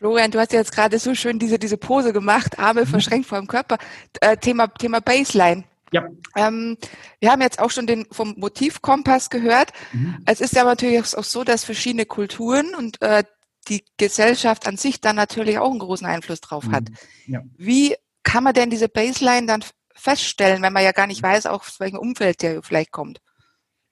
Florian, 0.00 0.30
du 0.30 0.40
hast 0.40 0.54
jetzt 0.54 0.72
gerade 0.72 0.98
so 0.98 1.14
schön 1.14 1.38
diese, 1.38 1.58
diese 1.58 1.76
Pose 1.76 2.14
gemacht, 2.14 2.58
Arme 2.58 2.82
mhm. 2.82 2.86
verschränkt 2.86 3.28
vor 3.28 3.38
dem 3.38 3.46
Körper. 3.46 3.76
Äh, 4.22 4.38
Thema, 4.38 4.68
Thema 4.68 5.00
Baseline. 5.00 5.64
Ja. 5.92 6.06
Ähm, 6.36 6.78
wir 7.18 7.30
haben 7.30 7.42
jetzt 7.42 7.58
auch 7.58 7.70
schon 7.70 7.86
den 7.86 8.06
vom 8.10 8.34
Motivkompass 8.38 9.28
gehört. 9.28 9.72
Mhm. 9.92 10.22
Es 10.24 10.40
ist 10.40 10.54
ja 10.54 10.64
natürlich 10.64 11.14
auch 11.14 11.24
so, 11.24 11.44
dass 11.44 11.64
verschiedene 11.64 12.06
Kulturen 12.06 12.74
und 12.74 13.02
äh, 13.02 13.24
die 13.68 13.84
Gesellschaft 13.98 14.66
an 14.66 14.78
sich 14.78 15.02
dann 15.02 15.16
natürlich 15.16 15.58
auch 15.58 15.70
einen 15.70 15.80
großen 15.80 16.06
Einfluss 16.06 16.40
drauf 16.40 16.64
hat. 16.72 16.88
Mhm. 16.88 17.34
Ja. 17.34 17.42
Wie 17.58 17.94
kann 18.22 18.42
man 18.44 18.54
denn 18.54 18.70
diese 18.70 18.88
Baseline 18.88 19.46
dann 19.46 19.64
feststellen, 19.94 20.62
wenn 20.62 20.72
man 20.72 20.84
ja 20.84 20.92
gar 20.92 21.08
nicht 21.08 21.22
weiß, 21.22 21.44
auch 21.44 21.66
aus 21.66 21.78
welchem 21.78 21.98
Umfeld 21.98 22.40
der 22.40 22.62
vielleicht 22.62 22.90
kommt? 22.90 23.20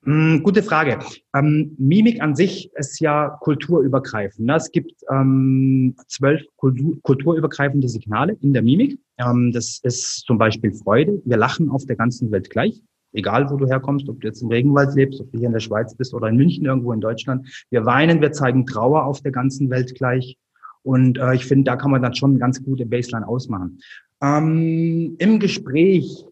Mm, 0.05 0.43
gute 0.43 0.63
Frage. 0.63 0.99
Ähm, 1.35 1.75
Mimik 1.77 2.21
an 2.21 2.35
sich 2.35 2.71
ist 2.75 2.99
ja 3.01 3.37
kulturübergreifend. 3.41 4.47
Ne? 4.47 4.55
Es 4.55 4.71
gibt 4.71 4.93
ähm, 5.11 5.95
zwölf 6.07 6.41
Kultur, 6.55 6.97
kulturübergreifende 7.01 7.89
Signale 7.89 8.37
in 8.41 8.53
der 8.53 8.61
Mimik. 8.61 8.97
Ähm, 9.17 9.51
das 9.51 9.79
ist 9.83 10.23
zum 10.25 10.37
Beispiel 10.37 10.73
Freude. 10.73 11.21
Wir 11.25 11.37
lachen 11.37 11.69
auf 11.69 11.85
der 11.85 11.97
ganzen 11.97 12.31
Welt 12.31 12.49
gleich. 12.49 12.81
Egal, 13.11 13.49
wo 13.49 13.57
du 13.57 13.67
herkommst, 13.67 14.07
ob 14.07 14.21
du 14.21 14.27
jetzt 14.27 14.41
im 14.41 14.49
Regenwald 14.49 14.95
lebst, 14.95 15.19
ob 15.19 15.31
du 15.31 15.37
hier 15.39 15.47
in 15.47 15.53
der 15.53 15.59
Schweiz 15.59 15.95
bist 15.95 16.13
oder 16.13 16.29
in 16.29 16.37
München 16.37 16.65
irgendwo 16.65 16.93
in 16.93 17.01
Deutschland. 17.01 17.47
Wir 17.69 17.85
weinen, 17.85 18.21
wir 18.21 18.31
zeigen 18.31 18.65
Trauer 18.65 19.03
auf 19.03 19.21
der 19.21 19.31
ganzen 19.31 19.69
Welt 19.69 19.95
gleich. 19.95 20.37
Und 20.83 21.17
äh, 21.17 21.35
ich 21.35 21.45
finde, 21.45 21.65
da 21.65 21.75
kann 21.75 21.91
man 21.91 22.01
dann 22.01 22.15
schon 22.15 22.31
eine 22.31 22.39
ganz 22.39 22.63
gute 22.63 22.85
Baseline 22.85 23.27
ausmachen. 23.27 23.79
Ähm, 24.21 25.15
Im 25.17 25.39
Gespräch 25.39 26.25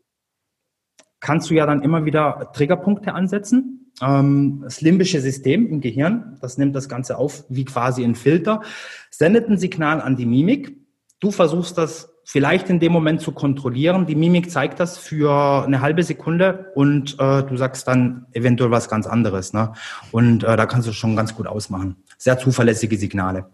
kannst 1.19 1.49
du 1.49 1.53
ja 1.53 1.65
dann 1.65 1.81
immer 1.81 2.05
wieder 2.05 2.51
Triggerpunkte 2.53 3.13
ansetzen. 3.13 3.91
Ähm, 4.01 4.61
das 4.63 4.81
limbische 4.81 5.21
System 5.21 5.67
im 5.67 5.81
Gehirn, 5.81 6.37
das 6.41 6.57
nimmt 6.57 6.75
das 6.75 6.89
Ganze 6.89 7.17
auf 7.17 7.45
wie 7.49 7.65
quasi 7.65 8.03
ein 8.03 8.15
Filter, 8.15 8.61
sendet 9.09 9.49
ein 9.49 9.57
Signal 9.57 10.01
an 10.01 10.15
die 10.15 10.25
Mimik. 10.25 10.77
Du 11.19 11.31
versuchst 11.31 11.77
das 11.77 12.09
vielleicht 12.23 12.69
in 12.69 12.79
dem 12.79 12.91
Moment 12.91 13.21
zu 13.21 13.31
kontrollieren. 13.31 14.05
Die 14.05 14.15
Mimik 14.15 14.51
zeigt 14.51 14.79
das 14.79 14.97
für 14.97 15.63
eine 15.63 15.81
halbe 15.81 16.03
Sekunde 16.03 16.71
und 16.75 17.15
äh, 17.19 17.43
du 17.43 17.55
sagst 17.55 17.87
dann 17.87 18.25
eventuell 18.33 18.69
was 18.69 18.89
ganz 18.89 19.07
anderes. 19.07 19.53
Ne? 19.53 19.71
Und 20.11 20.43
äh, 20.43 20.57
da 20.57 20.65
kannst 20.65 20.87
du 20.87 20.91
schon 20.91 21.15
ganz 21.15 21.33
gut 21.33 21.47
ausmachen. 21.47 21.95
Sehr 22.17 22.37
zuverlässige 22.37 22.97
Signale 22.97 23.45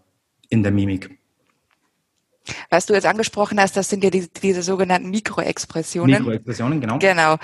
in 0.48 0.64
der 0.64 0.72
Mimik. 0.72 1.23
Was 2.70 2.86
du 2.86 2.94
jetzt 2.94 3.06
angesprochen 3.06 3.60
hast, 3.60 3.76
das 3.76 3.88
sind 3.88 4.04
ja 4.04 4.10
die, 4.10 4.28
diese 4.42 4.62
sogenannten 4.62 5.10
Mikroexpressionen. 5.10 6.18
Mikroexpressionen, 6.18 6.80
genau. 6.80 6.98
Genau. 6.98 7.36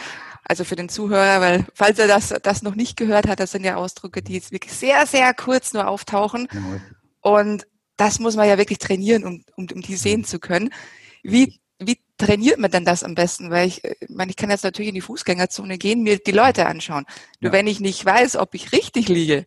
Also 0.45 0.65
für 0.65 0.77
den 0.77 0.89
Zuhörer, 0.89 1.41
weil 1.41 1.67
falls 1.75 1.99
er 1.99 2.09
das, 2.09 2.35
das 2.43 2.63
noch 2.63 2.75
nicht 2.75 2.97
gehört 2.97 3.29
hat, 3.29 3.41
das 3.41 3.53
sind 3.53 3.65
ja 3.65 3.77
Ausdrücke, 3.77 4.23
die 4.23 4.35
jetzt 4.35 4.53
wirklich 4.53 4.73
sehr, 4.73 5.07
sehr 5.07 5.33
kurz 5.35 5.73
nur 5.73 5.87
auftauchen. 5.87 6.49
Genau. 6.51 6.81
Und 7.21 7.67
das 7.97 8.19
muss 8.19 8.37
man 8.37 8.49
ja 8.49 8.59
wirklich 8.59 8.79
trainieren, 8.79 9.25
um, 9.25 9.45
um, 9.57 9.69
um 9.73 9.81
die 9.83 9.97
sehen 9.97 10.25
zu 10.25 10.39
können. 10.39 10.71
Wie, 11.23 11.61
wie 11.79 11.99
trainiert 12.17 12.59
man 12.59 12.71
denn 12.71 12.85
das 12.85 13.05
am 13.05 13.15
besten? 13.15 13.51
Weil 13.51 13.69
ich, 13.69 13.85
ich 13.85 14.09
meine, 14.09 14.31
ich 14.31 14.37
kann 14.37 14.51
jetzt 14.51 14.65
natürlich 14.65 14.89
in 14.89 14.95
die 14.95 15.03
Fußgängerzone 15.03 15.79
gehen, 15.79 16.03
mir 16.03 16.19
die 16.19 16.33
Leute 16.33 16.67
anschauen. 16.67 17.05
Nur 17.41 17.53
ja. 17.53 17.59
wenn 17.59 17.67
ich 17.67 17.81
nicht 17.81 18.05
weiß, 18.05 18.37
ob 18.37 18.55
ich 18.55 18.73
richtig 18.73 19.09
liege, 19.09 19.47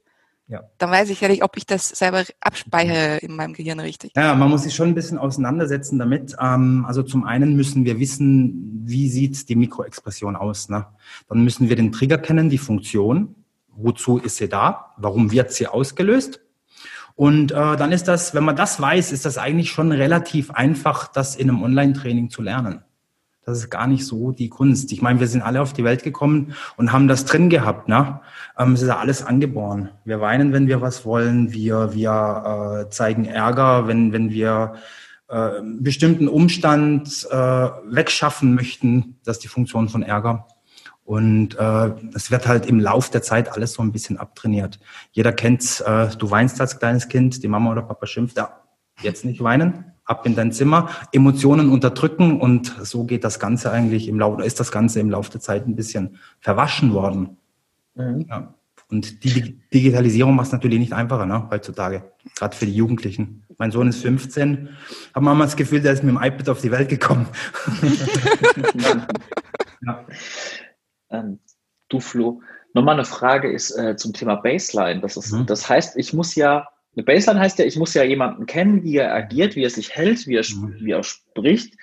ja. 0.53 0.61
Dann 0.77 0.91
weiß 0.91 1.09
ich 1.09 1.19
ja 1.19 1.27
nicht, 1.27 1.43
ob 1.43 1.57
ich 1.57 1.65
das 1.65 1.89
selber 1.89 2.23
abspeichere 2.39 3.17
in 3.17 3.35
meinem 3.35 3.53
Gehirn 3.53 3.79
richtig. 3.79 4.11
Ja, 4.15 4.35
man 4.35 4.51
muss 4.51 4.61
sich 4.63 4.75
schon 4.75 4.89
ein 4.89 4.95
bisschen 4.95 5.17
auseinandersetzen 5.17 5.97
damit. 5.97 6.35
Ähm, 6.39 6.85
also 6.87 7.01
zum 7.01 7.23
einen 7.23 7.55
müssen 7.55 7.85
wir 7.85 7.99
wissen, 7.99 8.83
wie 8.85 9.09
sieht 9.09 9.49
die 9.49 9.55
Mikroexpression 9.55 10.35
aus. 10.35 10.69
Ne? 10.69 10.85
Dann 11.27 11.43
müssen 11.43 11.69
wir 11.69 11.75
den 11.75 11.91
Trigger 11.91 12.19
kennen, 12.19 12.51
die 12.51 12.59
Funktion. 12.59 13.33
Wozu 13.75 14.19
ist 14.19 14.37
sie 14.37 14.47
da? 14.47 14.93
Warum 14.97 15.31
wird 15.31 15.51
sie 15.51 15.65
ausgelöst? 15.65 16.39
Und 17.15 17.51
äh, 17.51 17.55
dann 17.55 17.91
ist 17.91 18.07
das, 18.07 18.35
wenn 18.35 18.43
man 18.43 18.55
das 18.55 18.79
weiß, 18.79 19.11
ist 19.11 19.25
das 19.25 19.39
eigentlich 19.39 19.71
schon 19.71 19.91
relativ 19.91 20.51
einfach, 20.51 21.07
das 21.07 21.35
in 21.35 21.49
einem 21.49 21.63
Online-Training 21.63 22.29
zu 22.29 22.43
lernen. 22.43 22.83
Das 23.45 23.57
ist 23.57 23.69
gar 23.69 23.87
nicht 23.87 24.05
so 24.05 24.31
die 24.31 24.49
Kunst. 24.49 24.91
Ich 24.91 25.01
meine, 25.01 25.19
wir 25.19 25.27
sind 25.27 25.41
alle 25.41 25.61
auf 25.61 25.73
die 25.73 25.83
Welt 25.83 26.03
gekommen 26.03 26.53
und 26.77 26.93
haben 26.93 27.07
das 27.07 27.25
drin 27.25 27.49
gehabt. 27.49 27.89
Ne? 27.89 28.21
Ähm, 28.57 28.73
es 28.73 28.81
ist 28.81 28.87
ja 28.87 28.97
alles 28.97 29.23
angeboren. 29.23 29.89
Wir 30.05 30.21
weinen, 30.21 30.53
wenn 30.53 30.67
wir 30.67 30.81
was 30.81 31.05
wollen. 31.05 31.51
Wir, 31.51 31.93
wir 31.93 32.85
äh, 32.85 32.89
zeigen 32.89 33.25
Ärger, 33.25 33.87
wenn, 33.87 34.13
wenn 34.13 34.29
wir 34.29 34.75
äh, 35.27 35.61
bestimmten 35.79 36.27
Umstand 36.27 37.27
äh, 37.29 37.35
wegschaffen 37.35 38.55
möchten. 38.55 39.17
Das 39.25 39.37
ist 39.37 39.43
die 39.43 39.49
Funktion 39.49 39.89
von 39.89 40.03
Ärger. 40.03 40.47
Und 41.03 41.59
äh, 41.59 41.91
es 42.13 42.31
wird 42.31 42.47
halt 42.47 42.65
im 42.65 42.79
Lauf 42.79 43.09
der 43.09 43.21
Zeit 43.21 43.51
alles 43.51 43.73
so 43.73 43.83
ein 43.83 43.91
bisschen 43.91 44.17
abtrainiert. 44.17 44.79
Jeder 45.11 45.33
kennt's, 45.33 45.81
äh, 45.81 46.07
du 46.17 46.31
weinst 46.31 46.61
als 46.61 46.79
kleines 46.79 47.09
Kind, 47.09 47.43
die 47.43 47.49
Mama 47.49 47.71
oder 47.71 47.81
Papa 47.81 48.05
schimpft, 48.05 48.37
ja, 48.37 48.61
jetzt 49.01 49.25
nicht 49.25 49.43
weinen, 49.43 49.92
ab 50.05 50.25
in 50.25 50.35
dein 50.35 50.51
Zimmer, 50.51 50.89
Emotionen 51.11 51.69
unterdrücken 51.69 52.39
und 52.39 52.75
so 52.81 53.05
geht 53.05 53.23
das 53.23 53.39
Ganze 53.39 53.71
eigentlich 53.71 54.07
im 54.07 54.19
Lauf, 54.19 54.35
oder 54.35 54.45
ist 54.45 54.59
das 54.59 54.71
Ganze 54.71 54.99
im 54.99 55.09
Laufe 55.09 55.31
der 55.31 55.41
Zeit 55.41 55.67
ein 55.67 55.75
bisschen 55.75 56.17
verwaschen 56.39 56.93
worden. 56.93 57.37
Mhm. 57.95 58.25
Ja. 58.29 58.53
Und 58.89 59.23
die 59.23 59.59
Digitalisierung 59.73 60.35
macht 60.35 60.47
es 60.47 60.51
natürlich 60.51 60.79
nicht 60.79 60.93
einfacher, 60.93 61.25
ne, 61.25 61.49
heutzutage, 61.49 62.11
gerade 62.35 62.55
für 62.55 62.65
die 62.65 62.75
Jugendlichen. 62.75 63.43
Mein 63.57 63.71
Sohn 63.71 63.87
ist 63.87 64.01
15, 64.01 64.69
habe 65.15 65.25
manchmal 65.25 65.47
das 65.47 65.55
Gefühl, 65.55 65.81
der 65.81 65.93
ist 65.93 66.03
mit 66.03 66.15
dem 66.15 66.21
iPad 66.21 66.49
auf 66.49 66.61
die 66.61 66.69
Welt 66.69 66.89
gekommen. 66.89 67.27
ja. 69.81 70.05
ähm, 71.09 71.39
du 71.89 71.99
Flo, 71.99 72.41
nochmal 72.73 72.95
eine 72.95 73.05
Frage 73.05 73.51
ist 73.51 73.71
äh, 73.71 73.95
zum 73.95 74.13
Thema 74.13 74.35
Baseline. 74.35 75.01
Das, 75.01 75.17
ist, 75.17 75.31
mhm. 75.31 75.45
das 75.45 75.67
heißt, 75.67 75.97
ich 75.97 76.13
muss 76.13 76.35
ja 76.35 76.67
eine 76.95 77.03
Baseline 77.03 77.39
heißt 77.39 77.59
ja, 77.59 77.65
ich 77.65 77.77
muss 77.77 77.93
ja 77.93 78.03
jemanden 78.03 78.45
kennen, 78.45 78.83
wie 78.83 78.97
er 78.97 79.13
agiert, 79.13 79.55
wie 79.55 79.63
er 79.63 79.69
sich 79.69 79.95
hält, 79.95 80.27
wie 80.27 80.35
er, 80.35 80.45
mhm. 80.55 80.77
wie 80.79 80.91
er 80.91 81.03
spricht. 81.03 81.75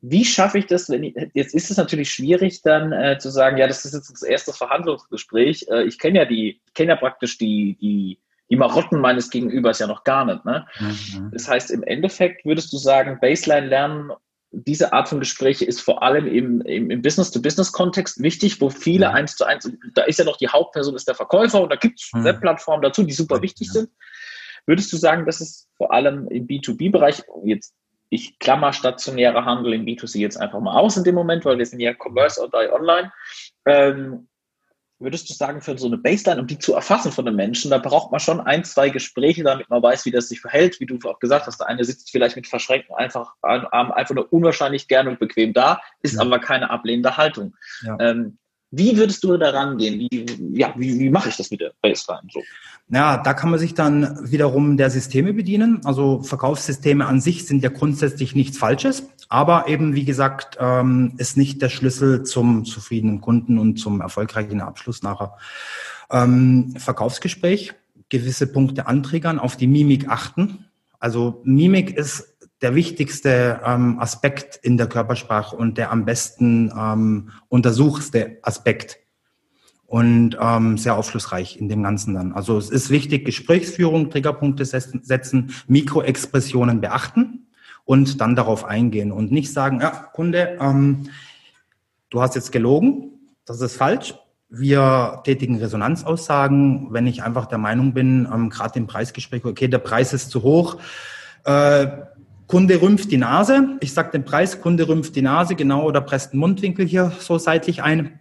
Wie 0.00 0.24
schaffe 0.24 0.58
ich 0.58 0.66
das, 0.66 0.90
wenn 0.90 1.02
ich, 1.02 1.14
jetzt 1.32 1.54
ist 1.54 1.70
es 1.70 1.78
natürlich 1.78 2.10
schwierig, 2.10 2.60
dann 2.62 2.92
äh, 2.92 3.18
zu 3.18 3.30
sagen, 3.30 3.56
ja, 3.56 3.66
das 3.66 3.84
ist 3.84 3.94
jetzt 3.94 4.10
das 4.10 4.22
erste 4.22 4.52
Verhandlungsgespräch. 4.52 5.66
Äh, 5.68 5.84
ich 5.84 5.98
kenne 5.98 6.18
ja 6.18 6.24
die, 6.26 6.60
kenne 6.74 6.90
ja 6.90 6.96
praktisch 6.96 7.38
die, 7.38 7.78
die, 7.80 8.18
die 8.50 8.56
Marotten 8.56 9.00
meines 9.00 9.30
Gegenübers 9.30 9.78
ja 9.78 9.86
noch 9.86 10.04
gar 10.04 10.26
nicht. 10.26 10.44
Ne? 10.44 10.66
Mhm. 10.78 11.30
Das 11.32 11.48
heißt, 11.48 11.70
im 11.70 11.82
Endeffekt 11.82 12.44
würdest 12.44 12.72
du 12.72 12.76
sagen, 12.76 13.18
Baseline 13.20 13.66
lernen, 13.66 14.12
diese 14.50 14.92
Art 14.92 15.08
von 15.08 15.20
Gespräche 15.20 15.64
ist 15.64 15.80
vor 15.80 16.02
allem 16.02 16.26
im, 16.26 16.60
im, 16.62 16.90
im 16.90 17.02
Business-to-Business-Kontext 17.02 18.22
wichtig, 18.22 18.60
wo 18.60 18.70
viele 18.70 19.08
mhm. 19.08 19.14
eins 19.14 19.36
zu 19.36 19.44
eins, 19.44 19.70
da 19.94 20.02
ist 20.02 20.18
ja 20.18 20.24
noch 20.24 20.36
die 20.36 20.48
Hauptperson, 20.48 20.94
ist 20.94 21.08
der 21.08 21.14
Verkäufer 21.14 21.62
und 21.62 21.72
da 21.72 21.76
gibt 21.76 22.00
es 22.00 22.10
mhm. 22.12 22.24
Webplattformen 22.24 22.82
dazu, 22.82 23.02
die 23.02 23.12
super 23.12 23.42
wichtig 23.42 23.70
sind. 23.70 23.88
Würdest 24.66 24.92
du 24.92 24.96
sagen, 24.96 25.26
dass 25.26 25.40
es 25.40 25.68
vor 25.76 25.92
allem 25.92 26.28
im 26.28 26.46
B2B-Bereich, 26.46 27.22
jetzt 27.44 27.74
ich 28.10 28.38
klammer 28.38 28.72
stationäre 28.72 29.44
Handel 29.44 29.72
im 29.72 29.84
B2C 29.84 30.18
jetzt 30.18 30.36
einfach 30.36 30.60
mal 30.60 30.78
aus 30.78 30.96
in 30.96 31.04
dem 31.04 31.14
Moment, 31.14 31.44
weil 31.44 31.58
wir 31.58 31.66
sind 31.66 31.80
ja 31.80 31.94
Commerce 31.94 32.40
oder 32.40 32.72
Online. 32.72 33.12
Ähm, 33.66 34.28
würdest 35.00 35.28
du 35.28 35.34
sagen, 35.34 35.60
für 35.60 35.76
so 35.76 35.88
eine 35.88 35.98
Baseline, 35.98 36.40
um 36.40 36.46
die 36.46 36.58
zu 36.58 36.74
erfassen 36.74 37.12
von 37.12 37.24
den 37.24 37.34
Menschen, 37.34 37.70
da 37.70 37.78
braucht 37.78 38.12
man 38.12 38.20
schon 38.20 38.40
ein, 38.40 38.64
zwei 38.64 38.88
Gespräche, 38.88 39.42
damit 39.42 39.68
man 39.68 39.82
weiß, 39.82 40.04
wie 40.06 40.12
das 40.12 40.28
sich 40.28 40.40
verhält, 40.40 40.78
wie 40.80 40.86
du 40.86 40.98
auch 41.08 41.18
gesagt 41.18 41.46
hast, 41.46 41.58
der 41.58 41.66
eine 41.66 41.84
sitzt 41.84 42.10
vielleicht 42.10 42.36
mit 42.36 42.46
verschränkten 42.46 42.94
einfach, 42.94 43.34
einfach 43.42 44.14
nur 44.14 44.32
unwahrscheinlich 44.32 44.86
gern 44.86 45.08
und 45.08 45.18
bequem 45.18 45.52
da, 45.52 45.80
ist 46.02 46.14
ja. 46.14 46.20
aber 46.20 46.38
keine 46.38 46.70
ablehnende 46.70 47.16
Haltung. 47.16 47.54
Ja. 47.82 47.96
Ähm, 48.00 48.38
wie 48.76 48.96
würdest 48.96 49.22
du 49.24 49.36
da 49.36 49.50
rangehen? 49.50 50.00
Wie, 50.00 50.26
ja, 50.52 50.74
wie, 50.76 50.98
wie 50.98 51.10
mache 51.10 51.28
ich 51.28 51.36
das 51.36 51.50
mit 51.50 51.60
der 51.60 51.72
Baseline 51.82 52.28
so? 52.32 52.40
Ja, 52.88 53.18
da 53.18 53.32
kann 53.32 53.50
man 53.50 53.58
sich 53.58 53.74
dann 53.74 54.30
wiederum 54.30 54.76
der 54.76 54.90
Systeme 54.90 55.32
bedienen. 55.32 55.80
Also 55.84 56.22
Verkaufssysteme 56.22 57.06
an 57.06 57.20
sich 57.20 57.46
sind 57.46 57.62
ja 57.62 57.70
grundsätzlich 57.70 58.34
nichts 58.34 58.58
Falsches, 58.58 59.08
aber 59.28 59.68
eben, 59.68 59.94
wie 59.94 60.04
gesagt, 60.04 60.58
ähm, 60.60 61.14
ist 61.16 61.36
nicht 61.36 61.62
der 61.62 61.70
Schlüssel 61.70 62.24
zum 62.24 62.64
zufriedenen 62.64 63.20
Kunden 63.20 63.58
und 63.58 63.78
zum 63.78 64.00
erfolgreichen 64.00 64.60
Abschluss 64.60 65.02
nachher. 65.02 65.36
Ähm, 66.10 66.74
Verkaufsgespräch, 66.76 67.72
gewisse 68.10 68.46
Punkte 68.46 68.86
anträgern, 68.86 69.38
auf 69.38 69.56
die 69.56 69.66
Mimik 69.66 70.08
achten. 70.08 70.66
Also 70.98 71.40
Mimik 71.44 71.96
ist 71.96 72.33
der 72.64 72.74
wichtigste 72.74 73.60
ähm, 73.62 73.98
Aspekt 74.00 74.56
in 74.56 74.78
der 74.78 74.86
Körpersprache 74.86 75.54
und 75.54 75.76
der 75.76 75.92
am 75.92 76.06
besten 76.06 76.72
ähm, 76.74 77.28
untersuchste 77.48 78.38
Aspekt 78.40 79.00
und 79.84 80.38
ähm, 80.40 80.78
sehr 80.78 80.96
aufschlussreich 80.96 81.58
in 81.58 81.68
dem 81.68 81.82
Ganzen 81.82 82.14
dann. 82.14 82.32
Also 82.32 82.56
es 82.56 82.70
ist 82.70 82.88
wichtig, 82.88 83.26
Gesprächsführung, 83.26 84.08
Triggerpunkte 84.08 84.64
setzen, 84.64 85.54
Mikroexpressionen 85.68 86.80
beachten 86.80 87.48
und 87.84 88.22
dann 88.22 88.34
darauf 88.34 88.64
eingehen 88.64 89.12
und 89.12 89.30
nicht 89.30 89.52
sagen, 89.52 89.82
ja, 89.82 89.90
Kunde, 89.90 90.56
ähm, 90.58 91.10
du 92.08 92.22
hast 92.22 92.34
jetzt 92.34 92.50
gelogen, 92.50 93.10
das 93.44 93.60
ist 93.60 93.76
falsch. 93.76 94.14
Wir 94.48 95.20
tätigen 95.24 95.58
Resonanzaussagen, 95.58 96.94
wenn 96.94 97.06
ich 97.06 97.22
einfach 97.22 97.44
der 97.44 97.58
Meinung 97.58 97.92
bin, 97.92 98.26
ähm, 98.32 98.48
gerade 98.48 98.78
im 98.78 98.86
Preisgespräch, 98.86 99.44
okay, 99.44 99.68
der 99.68 99.80
Preis 99.80 100.14
ist 100.14 100.30
zu 100.30 100.42
hoch. 100.42 100.78
Äh, 101.44 101.88
Kunde 102.46 102.80
rümpft 102.80 103.10
die 103.10 103.16
Nase. 103.16 103.78
Ich 103.80 103.92
sage 103.92 104.10
den 104.12 104.24
Preis, 104.24 104.60
Kunde 104.60 104.86
rümpft 104.86 105.16
die 105.16 105.22
Nase, 105.22 105.54
genau, 105.54 105.84
oder 105.84 106.00
presst 106.00 106.32
den 106.32 106.40
Mundwinkel 106.40 106.86
hier 106.86 107.12
so 107.18 107.38
seitlich 107.38 107.82
ein. 107.82 108.20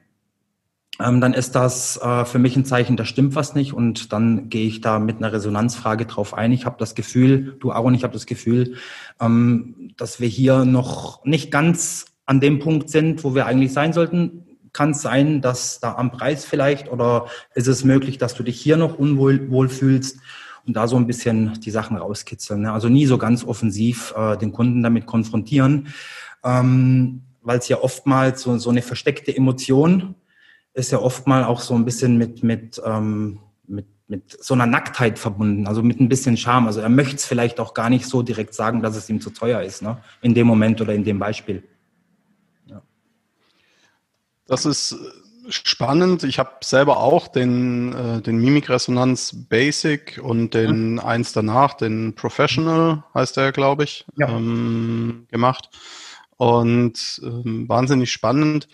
Ähm, 0.99 1.21
dann 1.21 1.33
ist 1.33 1.55
das 1.55 1.97
äh, 1.97 2.23
für 2.23 2.37
mich 2.37 2.55
ein 2.55 2.65
Zeichen, 2.65 2.97
da 2.97 3.05
stimmt 3.05 3.35
was 3.35 3.55
nicht. 3.55 3.73
Und 3.73 4.13
dann 4.13 4.49
gehe 4.49 4.67
ich 4.67 4.81
da 4.81 4.99
mit 4.99 5.17
einer 5.17 5.33
Resonanzfrage 5.33 6.05
drauf 6.05 6.33
ein. 6.33 6.51
Ich 6.51 6.65
habe 6.65 6.75
das 6.77 6.95
Gefühl, 6.95 7.57
du 7.59 7.71
Aaron, 7.71 7.95
ich 7.95 8.03
habe 8.03 8.13
das 8.13 8.25
Gefühl, 8.25 8.75
ähm, 9.19 9.91
dass 9.97 10.19
wir 10.19 10.27
hier 10.27 10.65
noch 10.65 11.25
nicht 11.25 11.51
ganz 11.51 12.05
an 12.25 12.39
dem 12.39 12.59
Punkt 12.59 12.89
sind, 12.89 13.23
wo 13.23 13.35
wir 13.35 13.47
eigentlich 13.47 13.73
sein 13.73 13.91
sollten. 13.91 14.45
Kann 14.71 14.91
es 14.91 15.01
sein, 15.01 15.41
dass 15.41 15.79
da 15.79 15.95
am 15.95 16.11
Preis 16.11 16.45
vielleicht 16.45 16.91
oder 16.91 17.27
ist 17.53 17.67
es 17.67 17.83
möglich, 17.83 18.17
dass 18.17 18.35
du 18.35 18.43
dich 18.43 18.59
hier 18.59 18.77
noch 18.77 18.97
unwohl 18.97 19.49
wohl 19.51 19.69
fühlst? 19.69 20.19
Und 20.65 20.75
da 20.75 20.87
so 20.87 20.95
ein 20.95 21.07
bisschen 21.07 21.59
die 21.61 21.71
Sachen 21.71 21.97
rauskitzeln. 21.97 22.61
Ne? 22.61 22.71
Also 22.71 22.89
nie 22.89 23.05
so 23.05 23.17
ganz 23.17 23.43
offensiv 23.43 24.13
äh, 24.15 24.37
den 24.37 24.51
Kunden 24.51 24.83
damit 24.83 25.05
konfrontieren, 25.05 25.89
ähm, 26.43 27.21
weil 27.41 27.59
es 27.59 27.67
ja 27.67 27.79
oftmals 27.79 28.41
so, 28.41 28.57
so 28.57 28.69
eine 28.69 28.81
versteckte 28.81 29.35
Emotion 29.35 30.15
ist 30.73 30.91
ja 30.91 30.99
oftmals 30.99 31.45
auch 31.45 31.61
so 31.61 31.75
ein 31.75 31.85
bisschen 31.85 32.17
mit, 32.17 32.41
mit, 32.43 32.81
ähm, 32.83 33.39
mit, 33.67 33.85
mit 34.07 34.37
so 34.43 34.53
einer 34.53 34.65
Nacktheit 34.65 35.19
verbunden, 35.19 35.67
also 35.67 35.83
mit 35.83 35.99
ein 35.99 36.09
bisschen 36.09 36.35
Scham. 36.35 36.65
Also 36.65 36.79
er 36.79 36.89
möchte 36.89 37.17
es 37.17 37.25
vielleicht 37.25 37.59
auch 37.59 37.73
gar 37.73 37.89
nicht 37.89 38.07
so 38.07 38.23
direkt 38.23 38.55
sagen, 38.55 38.81
dass 38.81 38.95
es 38.95 39.09
ihm 39.09 39.21
zu 39.21 39.29
teuer 39.29 39.61
ist, 39.61 39.81
ne? 39.81 39.97
in 40.21 40.33
dem 40.33 40.47
Moment 40.47 40.81
oder 40.81 40.93
in 40.93 41.03
dem 41.03 41.19
Beispiel. 41.19 41.63
Das 44.45 44.65
ist 44.65 44.95
spannend. 45.49 46.23
Ich 46.23 46.39
habe 46.39 46.51
selber 46.63 46.97
auch 46.97 47.27
den, 47.27 47.93
äh, 47.93 48.21
den 48.21 48.37
Mimikresonanz 48.37 49.47
Basic 49.49 50.19
und 50.21 50.53
den 50.53 50.93
mhm. 50.93 50.99
eins 50.99 51.33
danach, 51.33 51.73
den 51.73 52.15
Professional 52.15 53.03
heißt 53.13 53.37
der, 53.37 53.51
glaube 53.51 53.83
ich, 53.83 54.05
ja. 54.15 54.29
ähm, 54.29 55.27
gemacht. 55.29 55.69
Und 56.37 57.21
ähm, 57.23 57.69
wahnsinnig 57.69 58.11
spannend. 58.11 58.67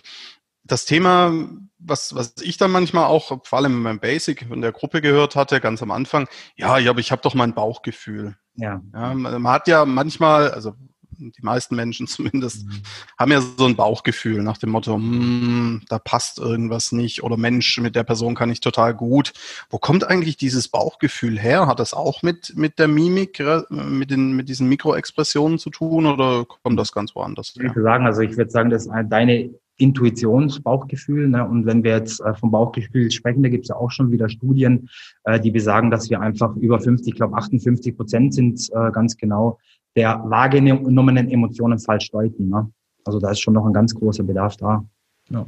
Das 0.63 0.85
Thema, 0.85 1.33
was, 1.79 2.15
was 2.15 2.35
ich 2.41 2.57
dann 2.57 2.71
manchmal 2.71 3.05
auch, 3.05 3.45
vor 3.45 3.59
allem 3.59 3.83
beim 3.83 3.99
Basic 3.99 4.49
in 4.49 4.61
der 4.61 4.71
Gruppe 4.71 5.01
gehört 5.01 5.35
hatte, 5.35 5.59
ganz 5.59 5.81
am 5.81 5.91
Anfang, 5.91 6.27
ja, 6.55 6.77
ja 6.77 6.91
aber 6.91 6.99
ich 6.99 7.11
habe 7.11 7.21
doch 7.21 7.33
mein 7.33 7.53
Bauchgefühl. 7.53 8.35
Ja. 8.55 8.81
ja. 8.93 9.13
Man 9.13 9.47
hat 9.47 9.67
ja 9.67 9.85
manchmal, 9.85 10.51
also 10.51 10.75
die 11.19 11.41
meisten 11.41 11.75
Menschen 11.75 12.07
zumindest, 12.07 12.65
mhm. 12.65 12.81
haben 13.17 13.31
ja 13.31 13.41
so 13.41 13.65
ein 13.65 13.75
Bauchgefühl 13.75 14.41
nach 14.41 14.57
dem 14.57 14.71
Motto, 14.71 14.95
hm, 14.95 15.81
da 15.89 15.99
passt 15.99 16.39
irgendwas 16.39 16.91
nicht 16.91 17.23
oder 17.23 17.37
Mensch, 17.37 17.79
mit 17.79 17.95
der 17.95 18.03
Person 18.03 18.35
kann 18.35 18.51
ich 18.51 18.59
total 18.59 18.93
gut. 18.93 19.33
Wo 19.69 19.77
kommt 19.77 20.03
eigentlich 20.03 20.37
dieses 20.37 20.67
Bauchgefühl 20.67 21.39
her? 21.39 21.67
Hat 21.67 21.79
das 21.79 21.93
auch 21.93 22.23
mit, 22.23 22.53
mit 22.55 22.79
der 22.79 22.87
Mimik, 22.87 23.41
mit, 23.69 24.11
den, 24.11 24.33
mit 24.33 24.49
diesen 24.49 24.67
Mikroexpressionen 24.67 25.59
zu 25.59 25.69
tun 25.69 26.05
oder 26.05 26.45
kommt 26.45 26.79
das 26.79 26.91
ganz 26.91 27.15
woanders 27.15 27.53
her? 27.55 27.65
Ich 27.65 27.75
würde 27.75 27.83
sagen, 27.83 28.05
also 28.05 28.21
ich 28.21 28.37
würde 28.37 28.51
sagen, 28.51 28.69
das 28.69 28.85
ist 28.85 28.91
deine 29.09 29.49
Intuitionsbauchgefühl. 29.79 31.29
Ne? 31.29 31.47
Und 31.47 31.65
wenn 31.65 31.83
wir 31.83 31.91
jetzt 31.91 32.19
äh, 32.19 32.33
vom 32.35 32.51
Bauchgefühl 32.51 33.09
sprechen, 33.11 33.41
da 33.41 33.49
gibt 33.49 33.63
es 33.63 33.69
ja 33.69 33.75
auch 33.75 33.91
schon 33.91 34.11
wieder 34.11 34.29
Studien, 34.29 34.89
äh, 35.23 35.39
die 35.39 35.51
besagen, 35.51 35.89
dass 35.89 36.09
wir 36.09 36.21
einfach 36.21 36.55
über 36.57 36.79
50, 36.79 37.07
ich 37.07 37.15
glaube 37.15 37.37
58 37.37 37.95
Prozent 37.95 38.33
sind 38.33 38.61
äh, 38.73 38.91
ganz 38.91 39.17
genau, 39.17 39.57
der 39.95 40.21
wahrgenommenen 40.25 41.29
Emotionen 41.29 41.79
falsch 41.79 42.11
deuten. 42.11 42.49
Ne? 42.49 42.71
Also 43.05 43.19
da 43.19 43.31
ist 43.31 43.39
schon 43.39 43.53
noch 43.53 43.65
ein 43.65 43.73
ganz 43.73 43.93
großer 43.95 44.23
Bedarf 44.23 44.57
da. 44.57 44.85
Ja. 45.29 45.45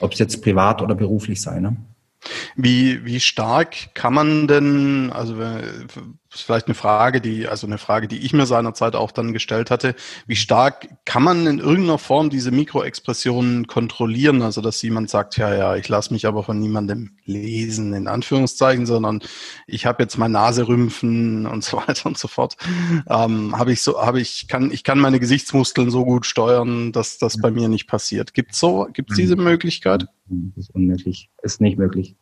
Ob 0.00 0.12
es 0.12 0.18
jetzt 0.18 0.42
privat 0.42 0.82
oder 0.82 0.94
beruflich 0.94 1.40
sei. 1.40 1.60
Ne? 1.60 1.76
Wie, 2.56 3.04
wie 3.04 3.20
stark 3.20 3.94
kann 3.94 4.14
man 4.14 4.46
denn, 4.48 5.10
also 5.12 5.38
ist 6.36 6.42
vielleicht 6.42 6.66
eine 6.66 6.74
Frage, 6.74 7.20
die, 7.20 7.48
also 7.48 7.66
eine 7.66 7.78
Frage, 7.78 8.08
die 8.08 8.18
ich 8.18 8.32
mir 8.32 8.46
seinerzeit 8.46 8.94
auch 8.94 9.10
dann 9.10 9.32
gestellt 9.32 9.70
hatte. 9.70 9.94
Wie 10.26 10.36
stark 10.36 10.88
kann 11.04 11.22
man 11.22 11.46
in 11.46 11.58
irgendeiner 11.58 11.98
Form 11.98 12.30
diese 12.30 12.50
Mikroexpressionen 12.50 13.66
kontrollieren? 13.66 14.42
Also, 14.42 14.60
dass 14.60 14.82
jemand 14.82 15.10
sagt, 15.10 15.36
ja, 15.36 15.54
ja, 15.54 15.76
ich 15.76 15.88
lasse 15.88 16.12
mich 16.12 16.26
aber 16.26 16.42
von 16.42 16.58
niemandem 16.58 17.16
lesen, 17.24 17.92
in 17.94 18.08
Anführungszeichen, 18.08 18.86
sondern 18.86 19.20
ich 19.66 19.86
habe 19.86 20.02
jetzt 20.02 20.18
meine 20.18 20.34
Nase 20.34 20.68
rümpfen 20.68 21.46
und 21.46 21.64
so 21.64 21.78
weiter 21.78 22.06
und 22.06 22.18
so 22.18 22.28
fort. 22.28 22.56
Ähm, 23.08 23.58
habe 23.58 23.72
ich 23.72 23.82
so, 23.82 24.00
habe 24.00 24.20
ich, 24.20 24.48
kann, 24.48 24.70
ich 24.70 24.84
kann 24.84 24.98
meine 24.98 25.20
Gesichtsmuskeln 25.20 25.90
so 25.90 26.04
gut 26.04 26.26
steuern, 26.26 26.92
dass 26.92 27.18
das 27.18 27.40
bei 27.40 27.50
mir 27.50 27.68
nicht 27.68 27.86
passiert. 27.86 28.34
Gibt 28.34 28.52
es 28.52 28.58
so, 28.58 28.88
gibt 28.92 29.10
es 29.10 29.16
diese 29.16 29.36
Möglichkeit? 29.36 30.06
Das 30.26 30.64
ist 30.66 30.74
unmöglich. 30.74 31.30
Ist 31.42 31.60
nicht 31.60 31.78
möglich. 31.78 32.16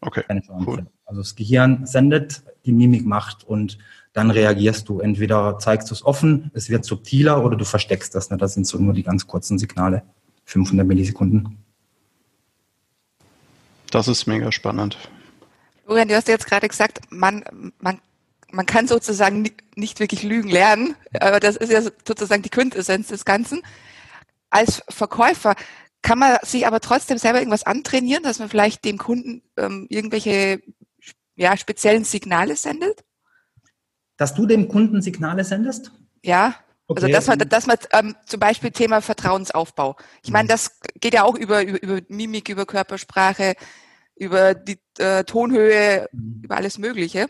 Okay. 0.00 0.22
Cool. 0.66 0.86
Also 1.06 1.20
das 1.20 1.34
Gehirn 1.34 1.86
sendet, 1.86 2.42
die 2.64 2.72
Mimik 2.72 3.04
macht 3.04 3.44
und 3.44 3.78
dann 4.12 4.30
reagierst 4.30 4.88
du. 4.88 5.00
Entweder 5.00 5.58
zeigst 5.58 5.90
du 5.90 5.94
es 5.94 6.04
offen, 6.04 6.50
es 6.54 6.70
wird 6.70 6.84
subtiler 6.84 7.44
oder 7.44 7.56
du 7.56 7.64
versteckst 7.64 8.14
das. 8.14 8.30
Ne? 8.30 8.36
Das 8.36 8.54
sind 8.54 8.66
so 8.66 8.78
nur 8.78 8.94
die 8.94 9.02
ganz 9.02 9.26
kurzen 9.26 9.58
Signale. 9.58 10.02
500 10.44 10.86
Millisekunden. 10.86 11.58
Das 13.90 14.08
ist 14.08 14.26
mega 14.26 14.52
spannend. 14.52 14.98
Florian, 15.84 16.08
du 16.08 16.16
hast 16.16 16.28
jetzt 16.28 16.46
gerade 16.46 16.68
gesagt, 16.68 17.00
man, 17.10 17.44
man, 17.78 18.00
man 18.50 18.66
kann 18.66 18.86
sozusagen 18.86 19.48
nicht 19.74 20.00
wirklich 20.00 20.22
Lügen 20.22 20.48
lernen, 20.48 20.94
aber 21.18 21.40
das 21.40 21.56
ist 21.56 21.70
ja 21.70 21.82
sozusagen 21.82 22.42
die 22.42 22.50
Quintessenz 22.50 23.08
des 23.08 23.24
Ganzen. 23.24 23.62
Als 24.50 24.82
Verkäufer 24.88 25.54
kann 26.02 26.18
man 26.18 26.38
sich 26.42 26.66
aber 26.66 26.80
trotzdem 26.80 27.18
selber 27.18 27.38
irgendwas 27.38 27.64
antrainieren, 27.64 28.22
dass 28.22 28.38
man 28.38 28.48
vielleicht 28.48 28.84
dem 28.84 28.98
Kunden 28.98 29.42
ähm, 29.56 29.86
irgendwelche 29.88 30.62
ja, 31.36 31.56
speziellen 31.56 32.04
Signale 32.04 32.56
sendet? 32.56 33.04
Dass 34.16 34.34
du 34.34 34.46
dem 34.46 34.68
Kunden 34.68 35.02
Signale 35.02 35.44
sendest? 35.44 35.92
Ja. 36.22 36.54
Also, 36.86 37.06
okay. 37.06 37.14
Also 37.14 37.14
dass 37.14 37.26
man, 37.26 37.48
dass 37.48 37.66
man 37.66 37.76
ähm, 37.92 38.16
zum 38.26 38.40
Beispiel 38.40 38.70
Thema 38.70 39.00
Vertrauensaufbau. 39.00 39.96
Ich 40.22 40.30
meine, 40.30 40.44
mhm. 40.44 40.48
das 40.48 40.78
geht 41.00 41.14
ja 41.14 41.24
auch 41.24 41.34
über, 41.34 41.62
über, 41.62 41.82
über 41.82 42.00
Mimik, 42.08 42.48
über 42.48 42.66
Körpersprache, 42.66 43.54
über 44.16 44.54
die 44.54 44.78
äh, 44.98 45.24
Tonhöhe, 45.24 46.08
mhm. 46.12 46.42
über 46.44 46.56
alles 46.56 46.78
Mögliche. 46.78 47.26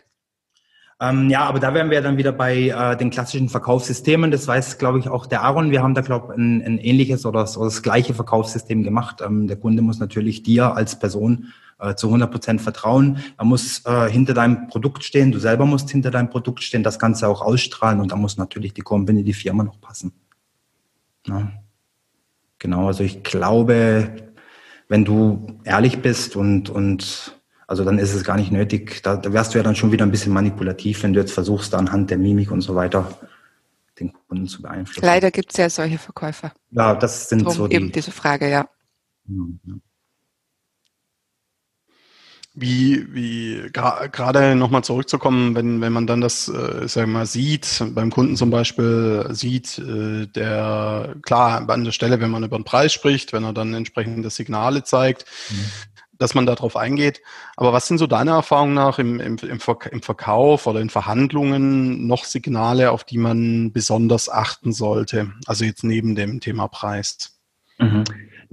Ähm, 1.01 1.29
ja, 1.29 1.41
aber 1.41 1.59
da 1.59 1.73
wären 1.73 1.89
wir 1.89 2.01
dann 2.01 2.17
wieder 2.17 2.31
bei 2.31 2.69
äh, 2.69 2.95
den 2.95 3.09
klassischen 3.09 3.49
Verkaufssystemen. 3.49 4.31
Das 4.31 4.47
weiß, 4.47 4.77
glaube 4.77 4.99
ich, 4.99 5.09
auch 5.09 5.25
der 5.25 5.41
Aaron. 5.43 5.71
Wir 5.71 5.83
haben 5.83 5.93
da, 5.93 6.01
glaube 6.01 6.33
ich, 6.33 6.39
ein, 6.39 6.61
ein 6.61 6.77
ähnliches 6.77 7.25
oder 7.25 7.41
das, 7.41 7.57
oder 7.57 7.65
das 7.65 7.83
gleiche 7.83 8.13
Verkaufssystem 8.13 8.83
gemacht. 8.83 9.21
Ähm, 9.21 9.47
der 9.47 9.57
Kunde 9.57 9.81
muss 9.81 9.99
natürlich 9.99 10.43
dir 10.43 10.73
als 10.73 10.97
Person 10.97 11.51
äh, 11.79 11.95
zu 11.95 12.07
100 12.07 12.31
Prozent 12.31 12.61
vertrauen. 12.61 13.19
Er 13.37 13.45
muss 13.45 13.85
äh, 13.85 14.09
hinter 14.09 14.33
deinem 14.33 14.67
Produkt 14.67 15.03
stehen. 15.03 15.31
Du 15.31 15.39
selber 15.39 15.65
musst 15.65 15.89
hinter 15.89 16.11
deinem 16.11 16.29
Produkt 16.29 16.63
stehen. 16.63 16.83
Das 16.83 16.99
Ganze 16.99 17.27
auch 17.27 17.41
ausstrahlen. 17.41 17.99
Und 17.99 18.11
da 18.11 18.15
muss 18.15 18.37
natürlich 18.37 18.73
die 18.73 18.81
Company, 18.81 19.23
die 19.23 19.33
Firma 19.33 19.63
noch 19.63 19.79
passen. 19.81 20.13
Ja. 21.27 21.51
Genau, 22.59 22.87
also 22.87 23.03
ich 23.03 23.23
glaube, 23.23 24.31
wenn 24.87 25.05
du 25.05 25.59
ehrlich 25.65 26.01
bist 26.01 26.35
und, 26.35 26.69
und 26.69 27.35
also 27.67 27.83
dann 27.83 27.99
ist 27.99 28.13
es 28.13 28.23
gar 28.23 28.37
nicht 28.37 28.51
nötig. 28.51 29.01
Da, 29.03 29.17
da 29.17 29.33
wärst 29.33 29.53
du 29.53 29.57
ja 29.57 29.63
dann 29.63 29.75
schon 29.75 29.91
wieder 29.91 30.05
ein 30.05 30.11
bisschen 30.11 30.33
manipulativ, 30.33 31.03
wenn 31.03 31.13
du 31.13 31.19
jetzt 31.19 31.33
versuchst, 31.33 31.73
anhand 31.73 32.09
der 32.11 32.17
Mimik 32.17 32.51
und 32.51 32.61
so 32.61 32.75
weiter 32.75 33.17
den 33.99 34.13
Kunden 34.27 34.47
zu 34.47 34.61
beeinflussen. 34.61 35.05
Leider 35.05 35.31
gibt 35.31 35.51
es 35.51 35.57
ja 35.57 35.69
solche 35.69 35.97
Verkäufer. 35.97 36.51
Ja, 36.71 36.95
das 36.95 37.29
sind 37.29 37.43
Drum 37.43 37.53
so 37.53 37.67
die, 37.67 37.75
eben 37.75 37.91
diese 37.91 38.11
Frage, 38.11 38.49
ja. 38.49 38.67
ja. 39.27 39.73
Wie, 42.57 43.13
wie 43.13 43.69
gerade 43.73 44.55
nochmal 44.55 44.83
zurückzukommen, 44.83 45.55
wenn, 45.55 45.81
wenn 45.81 45.91
man 45.91 46.07
dann 46.07 46.21
das, 46.21 46.47
äh, 46.47 46.87
sag 46.87 47.07
mal, 47.07 47.25
sieht, 47.25 47.83
beim 47.89 48.11
Kunden 48.11 48.37
zum 48.37 48.49
Beispiel 48.49 49.27
sieht, 49.31 49.77
äh, 49.77 50.25
der, 50.27 51.15
klar, 51.21 51.69
an 51.69 51.83
der 51.83 51.91
Stelle, 51.91 52.21
wenn 52.21 52.31
man 52.31 52.45
über 52.45 52.57
den 52.57 52.63
Preis 52.63 52.93
spricht, 52.93 53.33
wenn 53.33 53.43
er 53.43 53.51
dann 53.51 53.73
entsprechende 53.73 54.29
Signale 54.29 54.83
zeigt, 54.83 55.25
mhm 55.49 55.65
dass 56.17 56.35
man 56.35 56.45
darauf 56.45 56.75
eingeht. 56.75 57.21
Aber 57.55 57.73
was 57.73 57.87
sind 57.87 57.97
so 57.97 58.07
deiner 58.07 58.33
Erfahrung 58.33 58.73
nach 58.73 58.99
im, 58.99 59.19
im, 59.19 59.37
im, 59.37 59.59
Verkauf 59.59 60.67
oder 60.67 60.79
in 60.79 60.89
Verhandlungen 60.89 62.07
noch 62.07 62.23
Signale, 62.23 62.91
auf 62.91 63.03
die 63.03 63.17
man 63.17 63.71
besonders 63.71 64.29
achten 64.29 64.71
sollte? 64.71 65.33
Also 65.45 65.65
jetzt 65.65 65.83
neben 65.83 66.15
dem 66.15 66.39
Thema 66.39 66.67
Preis. 66.67 67.37
Mhm. 67.77 68.03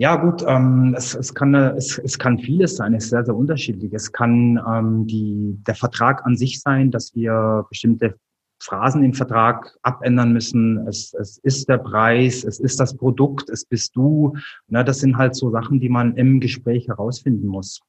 Ja, 0.03 0.17
gut, 0.17 0.43
ähm, 0.49 0.97
es, 0.99 1.15
es, 1.15 1.33
kann, 1.33 1.55
es, 1.55 1.97
es 1.97 2.19
kann 2.19 2.41
vieles 2.41 2.75
sein, 2.75 2.93
es 2.93 3.05
ist 3.05 3.11
sehr, 3.11 3.25
sehr 3.25 3.37
unterschiedlich. 3.37 3.93
Es 3.93 4.11
kann 4.11 4.61
ähm, 4.69 5.07
die, 5.07 5.57
der 5.65 5.77
Vertrag 5.77 6.27
an 6.27 6.37
sich 6.37 6.61
sein, 6.61 6.91
dass 6.91 7.15
wir 7.15 7.67
bestimmte 7.69 8.17
Phrasen 8.61 9.05
im 9.05 9.15
Vertrag 9.15 9.79
abändern 9.83 10.33
müssen. 10.33 10.89
Es, 10.89 11.15
es 11.15 11.39
ist 11.45 11.69
der 11.69 11.79
Preis, 11.79 12.43
es 12.43 12.59
ist 12.59 12.81
das 12.81 12.97
Produkt, 12.97 13.49
es 13.49 13.65
bist 13.65 13.95
du. 13.95 14.35
Na, 14.67 14.83
das 14.83 14.99
sind 14.99 15.19
halt 15.19 15.37
so 15.37 15.53
Sachen, 15.53 15.79
die 15.79 15.89
man 15.89 16.17
im 16.17 16.41
Gespräch 16.41 16.89
herausfinden 16.89 17.47
muss. 17.47 17.81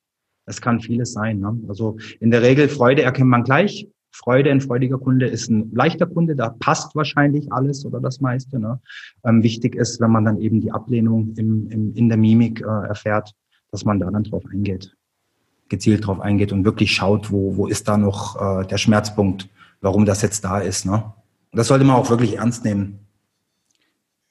Es 0.45 0.61
kann 0.61 0.81
vieles 0.81 1.13
sein. 1.13 1.39
Ne? 1.39 1.61
Also 1.67 1.97
in 2.19 2.29
der 2.29 2.43
Regel 2.43 2.69
Freude 2.69 3.01
erkennt 3.01 3.31
man 3.31 3.43
gleich. 3.43 3.87
Freude, 4.13 4.51
ein 4.51 4.61
freudiger 4.61 4.97
Kunde 4.97 5.27
ist 5.27 5.49
ein 5.49 5.71
leichter 5.73 6.05
Kunde, 6.05 6.35
da 6.35 6.49
passt 6.49 6.95
wahrscheinlich 6.95 7.51
alles 7.51 7.85
oder 7.85 7.99
das 7.99 8.21
meiste. 8.21 8.59
Ne? 8.59 8.79
Ähm, 9.25 9.43
wichtig 9.43 9.75
ist, 9.75 9.99
wenn 9.99 10.11
man 10.11 10.23
dann 10.23 10.39
eben 10.39 10.61
die 10.61 10.71
Ablehnung 10.71 11.33
im, 11.35 11.67
im, 11.69 11.93
in 11.95 12.09
der 12.09 12.17
Mimik 12.17 12.61
äh, 12.61 12.87
erfährt, 12.87 13.33
dass 13.71 13.85
man 13.85 13.99
da 13.99 14.09
dann 14.11 14.23
drauf 14.23 14.43
eingeht, 14.51 14.95
gezielt 15.67 16.05
drauf 16.05 16.19
eingeht 16.21 16.51
und 16.51 16.63
wirklich 16.63 16.93
schaut, 16.93 17.31
wo, 17.31 17.57
wo 17.57 17.67
ist 17.67 17.87
da 17.87 17.97
noch 17.97 18.61
äh, 18.61 18.67
der 18.67 18.77
Schmerzpunkt 18.77 19.49
warum 19.83 20.05
das 20.05 20.21
jetzt 20.23 20.43
da 20.43 20.59
ist. 20.59 20.85
Ne? 20.85 21.03
Das 21.51 21.67
sollte 21.67 21.85
man 21.85 21.97
auch 21.97 22.09
wirklich 22.09 22.37
ernst 22.37 22.65
nehmen. 22.65 23.02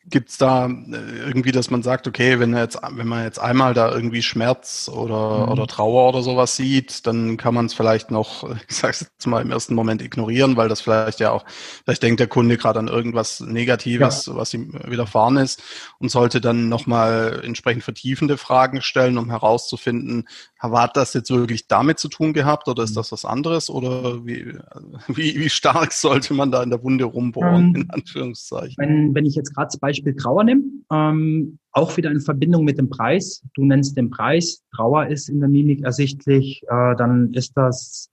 Gibt 0.06 0.30
es 0.30 0.38
da 0.38 0.66
äh, 0.66 1.18
irgendwie, 1.26 1.52
dass 1.52 1.70
man 1.70 1.82
sagt, 1.82 2.08
okay, 2.08 2.40
wenn, 2.40 2.56
jetzt, 2.56 2.78
wenn 2.90 3.06
man 3.06 3.22
jetzt 3.22 3.38
einmal 3.38 3.72
da 3.72 3.92
irgendwie 3.92 4.22
Schmerz 4.22 4.90
oder, 4.92 5.46
mhm. 5.46 5.52
oder 5.52 5.66
Trauer 5.66 6.08
oder 6.08 6.22
sowas 6.22 6.56
sieht, 6.56 7.06
dann 7.06 7.36
kann 7.36 7.54
man 7.54 7.66
es 7.66 7.74
vielleicht 7.74 8.10
noch, 8.10 8.48
ich 8.68 8.76
sage 8.76 8.96
jetzt 9.00 9.26
mal 9.26 9.42
im 9.42 9.50
ersten 9.50 9.74
Moment 9.74 10.02
ignorieren, 10.02 10.56
weil 10.56 10.68
das 10.68 10.80
vielleicht 10.80 11.20
ja 11.20 11.30
auch, 11.30 11.44
vielleicht 11.84 12.02
denkt 12.02 12.20
der 12.20 12.26
Kunde 12.26 12.56
gerade 12.56 12.80
an 12.80 12.88
irgendwas 12.88 13.40
Negatives, 13.40 14.26
ja. 14.26 14.34
was 14.34 14.52
ihm 14.54 14.72
widerfahren 14.86 15.36
ist 15.36 15.62
und 15.98 16.10
sollte 16.10 16.40
dann 16.40 16.68
nochmal 16.68 17.40
entsprechend 17.44 17.84
vertiefende 17.84 18.36
Fragen 18.36 18.82
stellen, 18.82 19.18
um 19.18 19.30
herauszufinden, 19.30 20.26
hat 20.58 20.96
das 20.96 21.12
jetzt 21.14 21.30
wirklich 21.30 21.66
damit 21.66 21.98
zu 21.98 22.08
tun 22.08 22.32
gehabt 22.32 22.68
oder 22.68 22.82
ist 22.82 22.90
mhm. 22.90 22.96
das 22.96 23.12
was 23.12 23.24
anderes 23.24 23.68
oder 23.68 24.24
wie, 24.24 24.54
wie, 25.08 25.38
wie 25.38 25.50
stark 25.50 25.92
sollte 25.92 26.34
man 26.34 26.50
da 26.50 26.62
in 26.62 26.70
der 26.70 26.82
Wunde 26.82 27.04
rumbohren, 27.04 27.74
ähm, 27.74 27.82
in 27.82 27.90
Anführungszeichen? 27.90 28.74
Wenn, 28.78 29.14
wenn 29.14 29.26
ich 29.26 29.34
jetzt 29.34 29.54
gerade 29.54 29.66
das 29.66 29.78
Beispiel 29.92 30.14
Trauer 30.14 30.44
nehme, 30.44 30.62
ähm, 30.90 31.58
auch 31.72 31.96
wieder 31.96 32.10
in 32.10 32.20
Verbindung 32.20 32.64
mit 32.64 32.78
dem 32.78 32.88
Preis. 32.88 33.44
Du 33.54 33.64
nennst 33.64 33.96
den 33.96 34.10
Preis, 34.10 34.62
Trauer 34.74 35.06
ist 35.06 35.28
in 35.28 35.40
der 35.40 35.48
Mimik 35.48 35.82
ersichtlich, 35.84 36.62
äh, 36.68 36.96
dann 36.96 37.32
ist 37.34 37.52
das 37.56 38.10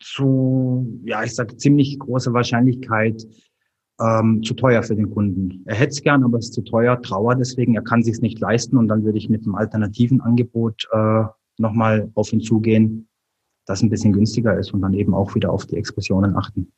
zu, 0.00 1.00
ja, 1.04 1.22
ich 1.22 1.34
sage 1.34 1.56
ziemlich 1.56 1.98
große 1.98 2.32
Wahrscheinlichkeit 2.32 3.26
ähm, 4.00 4.42
zu 4.42 4.54
teuer 4.54 4.82
für 4.82 4.96
den 4.96 5.10
Kunden. 5.10 5.62
Er 5.66 5.76
hätte 5.76 5.90
es 5.90 6.02
gern, 6.02 6.24
aber 6.24 6.38
es 6.38 6.46
ist 6.46 6.54
zu 6.54 6.62
teuer, 6.62 7.00
Trauer 7.02 7.34
deswegen, 7.34 7.74
er 7.74 7.82
kann 7.82 8.02
sich 8.02 8.20
nicht 8.20 8.40
leisten 8.40 8.76
und 8.78 8.88
dann 8.88 9.04
würde 9.04 9.18
ich 9.18 9.28
mit 9.28 9.44
einem 9.44 9.54
alternativen 9.54 10.20
Angebot 10.22 10.88
äh, 10.92 11.24
nochmal 11.58 12.10
auf 12.14 12.32
ihn 12.32 12.40
zugehen, 12.40 13.08
das 13.66 13.82
ein 13.82 13.90
bisschen 13.90 14.14
günstiger 14.14 14.58
ist 14.58 14.72
und 14.72 14.80
dann 14.80 14.94
eben 14.94 15.14
auch 15.14 15.34
wieder 15.34 15.52
auf 15.52 15.66
die 15.66 15.76
Expressionen 15.76 16.34
achten. 16.34 16.72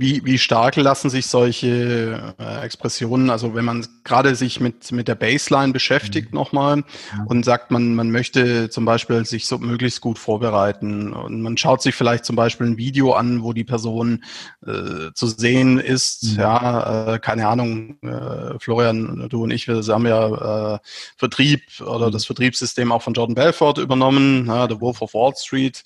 Wie, 0.00 0.24
wie 0.24 0.38
stark 0.38 0.76
lassen 0.76 1.10
sich 1.10 1.26
solche 1.26 2.34
äh, 2.38 2.64
Expressionen, 2.64 3.30
also 3.30 3.56
wenn 3.56 3.64
man 3.64 3.84
gerade 4.04 4.36
sich 4.36 4.60
mit, 4.60 4.92
mit 4.92 5.08
der 5.08 5.16
Baseline 5.16 5.72
beschäftigt 5.72 6.30
mhm. 6.30 6.38
nochmal 6.38 6.84
und 7.26 7.44
sagt, 7.44 7.72
man, 7.72 7.96
man 7.96 8.12
möchte 8.12 8.70
zum 8.70 8.84
Beispiel 8.84 9.26
sich 9.26 9.46
so 9.46 9.58
möglichst 9.58 10.00
gut 10.00 10.20
vorbereiten 10.20 11.12
und 11.12 11.42
man 11.42 11.56
schaut 11.56 11.82
sich 11.82 11.96
vielleicht 11.96 12.24
zum 12.24 12.36
Beispiel 12.36 12.68
ein 12.68 12.76
Video 12.76 13.14
an, 13.14 13.42
wo 13.42 13.52
die 13.52 13.64
Person 13.64 14.22
äh, 14.64 15.12
zu 15.14 15.26
sehen 15.26 15.80
ist, 15.80 16.34
mhm. 16.34 16.38
ja, 16.42 17.14
äh, 17.14 17.18
keine 17.18 17.48
Ahnung, 17.48 17.98
äh, 18.02 18.56
Florian, 18.60 19.28
du 19.28 19.42
und 19.42 19.50
ich, 19.50 19.66
wir 19.66 19.82
haben 19.82 20.06
ja 20.06 20.74
äh, 20.74 20.78
Vertrieb 21.16 21.62
oder 21.80 22.06
mhm. 22.06 22.12
das 22.12 22.24
Vertriebssystem 22.24 22.92
auch 22.92 23.02
von 23.02 23.14
Jordan 23.14 23.34
Belfort 23.34 23.78
übernommen, 23.78 24.46
ja, 24.46 24.68
The 24.68 24.80
Wolf 24.80 25.02
of 25.02 25.14
Wall 25.14 25.34
Street, 25.34 25.82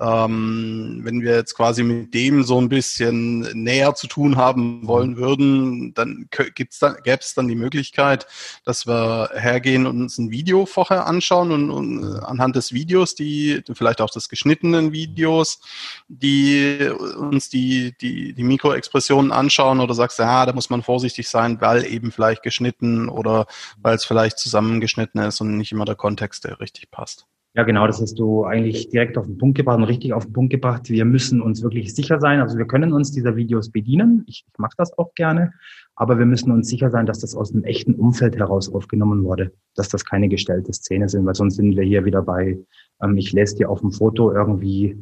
ähm, 0.00 1.00
wenn 1.02 1.20
wir 1.20 1.34
jetzt 1.34 1.54
quasi 1.54 1.82
mit 1.82 2.14
dem 2.14 2.42
so 2.42 2.58
ein 2.60 2.68
bisschen 2.68 3.40
näher 3.52 3.94
zu 3.94 4.06
tun 4.06 4.36
haben 4.36 4.86
wollen 4.86 5.16
würden, 5.16 5.92
dann 5.94 6.28
gibt's 6.54 6.78
dann, 6.78 6.96
gäbe 7.04 7.18
es 7.20 7.34
dann 7.34 7.48
die 7.48 7.54
Möglichkeit, 7.54 8.26
dass 8.64 8.86
wir 8.86 9.30
hergehen 9.34 9.86
und 9.86 10.00
uns 10.00 10.18
ein 10.18 10.30
Video 10.30 10.64
vorher 10.64 11.06
anschauen 11.06 11.52
und, 11.52 11.70
und 11.70 12.20
anhand 12.20 12.56
des 12.56 12.72
Videos, 12.72 13.14
die 13.14 13.62
vielleicht 13.72 14.00
auch 14.00 14.10
des 14.10 14.28
geschnittenen 14.28 14.92
Videos, 14.92 15.60
die 16.08 16.90
uns 17.18 17.50
die, 17.50 17.94
die, 18.00 18.32
die 18.32 18.44
Mikroexpressionen 18.44 19.32
anschauen 19.32 19.80
oder 19.80 19.94
sagst, 19.94 20.18
ja, 20.18 20.46
da 20.46 20.52
muss 20.52 20.70
man 20.70 20.82
vorsichtig 20.82 21.28
sein, 21.28 21.60
weil 21.60 21.84
eben 21.84 22.10
vielleicht 22.10 22.42
geschnitten 22.42 23.08
oder 23.08 23.46
weil 23.76 23.96
es 23.96 24.04
vielleicht 24.04 24.38
zusammengeschnitten 24.38 25.20
ist 25.20 25.40
und 25.40 25.56
nicht 25.56 25.72
immer 25.72 25.84
der 25.84 25.96
Kontext, 25.96 26.44
der 26.44 26.60
richtig 26.60 26.90
passt. 26.90 27.26
Ja, 27.54 27.64
genau, 27.64 27.84
das 27.88 28.00
hast 28.00 28.16
du 28.16 28.44
eigentlich 28.44 28.90
direkt 28.90 29.18
auf 29.18 29.26
den 29.26 29.36
Punkt 29.36 29.56
gebracht 29.56 29.78
und 29.78 29.84
richtig 29.84 30.12
auf 30.12 30.24
den 30.24 30.32
Punkt 30.32 30.52
gebracht. 30.52 30.88
Wir 30.88 31.04
müssen 31.04 31.40
uns 31.40 31.62
wirklich 31.64 31.92
sicher 31.94 32.20
sein. 32.20 32.40
Also 32.40 32.56
wir 32.56 32.66
können 32.66 32.92
uns 32.92 33.10
dieser 33.10 33.34
Videos 33.34 33.70
bedienen. 33.70 34.22
Ich, 34.28 34.44
ich 34.46 34.58
mache 34.58 34.74
das 34.76 34.96
auch 34.96 35.14
gerne. 35.14 35.52
Aber 35.96 36.16
wir 36.16 36.26
müssen 36.26 36.52
uns 36.52 36.68
sicher 36.68 36.90
sein, 36.90 37.06
dass 37.06 37.18
das 37.18 37.34
aus 37.34 37.52
einem 37.52 37.64
echten 37.64 37.94
Umfeld 37.94 38.36
heraus 38.36 38.72
aufgenommen 38.72 39.24
wurde, 39.24 39.52
dass 39.74 39.88
das 39.88 40.04
keine 40.04 40.28
gestellte 40.28 40.72
Szene 40.72 41.08
sind, 41.08 41.26
weil 41.26 41.34
sonst 41.34 41.56
sind 41.56 41.76
wir 41.76 41.82
hier 41.82 42.04
wieder 42.04 42.22
bei, 42.22 42.56
ähm, 43.02 43.16
ich 43.16 43.32
lese 43.32 43.56
dir 43.56 43.68
auf 43.68 43.80
dem 43.80 43.90
Foto 43.90 44.32
irgendwie 44.32 44.96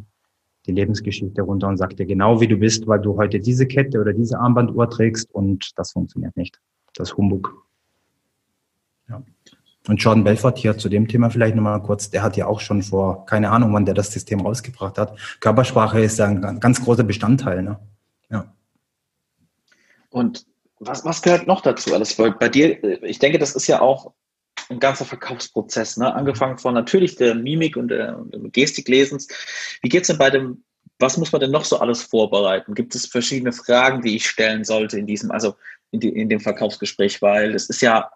die 0.67 0.73
Lebensgeschichte 0.73 1.43
runter 1.43 1.69
und 1.69 1.77
sag 1.77 1.97
dir 1.97 2.07
genau, 2.07 2.41
wie 2.41 2.49
du 2.49 2.57
bist, 2.57 2.87
weil 2.87 3.01
du 3.01 3.17
heute 3.17 3.41
diese 3.41 3.67
Kette 3.67 4.01
oder 4.01 4.15
diese 4.15 4.39
Armbanduhr 4.39 4.89
trägst 4.89 5.35
und 5.35 5.79
das 5.79 5.93
funktioniert 5.93 6.37
nicht. 6.37 6.59
Das 6.95 7.15
Humbug. 7.17 7.67
Ja. 9.09 9.23
Und 9.89 9.97
Jordan 9.97 10.23
Belfort 10.23 10.59
hier 10.59 10.77
zu 10.77 10.89
dem 10.89 11.09
Thema 11.09 11.31
vielleicht 11.31 11.57
nochmal 11.57 11.83
kurz, 11.83 12.11
der 12.11 12.23
hat 12.23 12.37
ja 12.37 12.47
auch 12.47 12.61
schon 12.61 12.83
vor, 12.83 13.25
keine 13.27 13.51
Ahnung, 13.51 13.73
wann 13.73 13.87
der 13.87 13.95
das 13.95 14.13
System 14.13 14.41
rausgebracht 14.41 14.99
hat. 14.99 15.19
Körpersprache 15.41 16.01
ist 16.01 16.19
ja 16.19 16.27
ein 16.27 16.61
ganz 16.61 16.85
großer 16.85 17.05
Bestandteil. 17.05 17.63
Ne? 17.63 17.79
Ja. 18.31 18.53
Und 20.11 20.47
was, 20.79 21.05
was 21.05 21.23
gehört 21.23 21.47
noch 21.47 21.63
dazu? 21.63 21.95
Alles 21.95 22.15
bei 22.15 22.49
dir, 22.49 23.03
ich 23.03 23.19
denke, 23.19 23.39
das 23.39 23.57
ist 23.57 23.67
ja 23.67 23.81
auch 23.81 24.13
ein 24.69 24.79
ganzer 24.79 25.07
Verkaufsprozess, 25.07 25.97
ne? 25.97 26.15
Angefangen 26.15 26.59
von 26.59 26.75
natürlich 26.75 27.17
der 27.17 27.35
Mimik 27.35 27.77
und 27.77 27.89
der, 27.89 28.23
Gestiklesens. 28.53 29.27
Wie 29.81 29.89
geht's 29.89 30.09
denn 30.09 30.19
bei 30.19 30.31
dem, 30.31 30.63
was 30.99 31.17
muss 31.17 31.33
man 31.33 31.41
denn 31.41 31.51
noch 31.51 31.65
so 31.65 31.79
alles 31.79 32.03
vorbereiten? 32.03 32.75
Gibt 32.75 32.95
es 32.95 33.07
verschiedene 33.07 33.53
Fragen, 33.53 34.03
die 34.03 34.17
ich 34.17 34.29
stellen 34.29 34.65
sollte 34.65 34.99
in 34.99 35.07
diesem, 35.07 35.31
also 35.31 35.55
in, 35.91 36.01
die, 36.01 36.09
in 36.09 36.29
dem 36.29 36.41
Verkaufsgespräch? 36.41 37.23
Weil 37.23 37.53
das 37.53 37.71
ist 37.71 37.81
ja, 37.81 38.11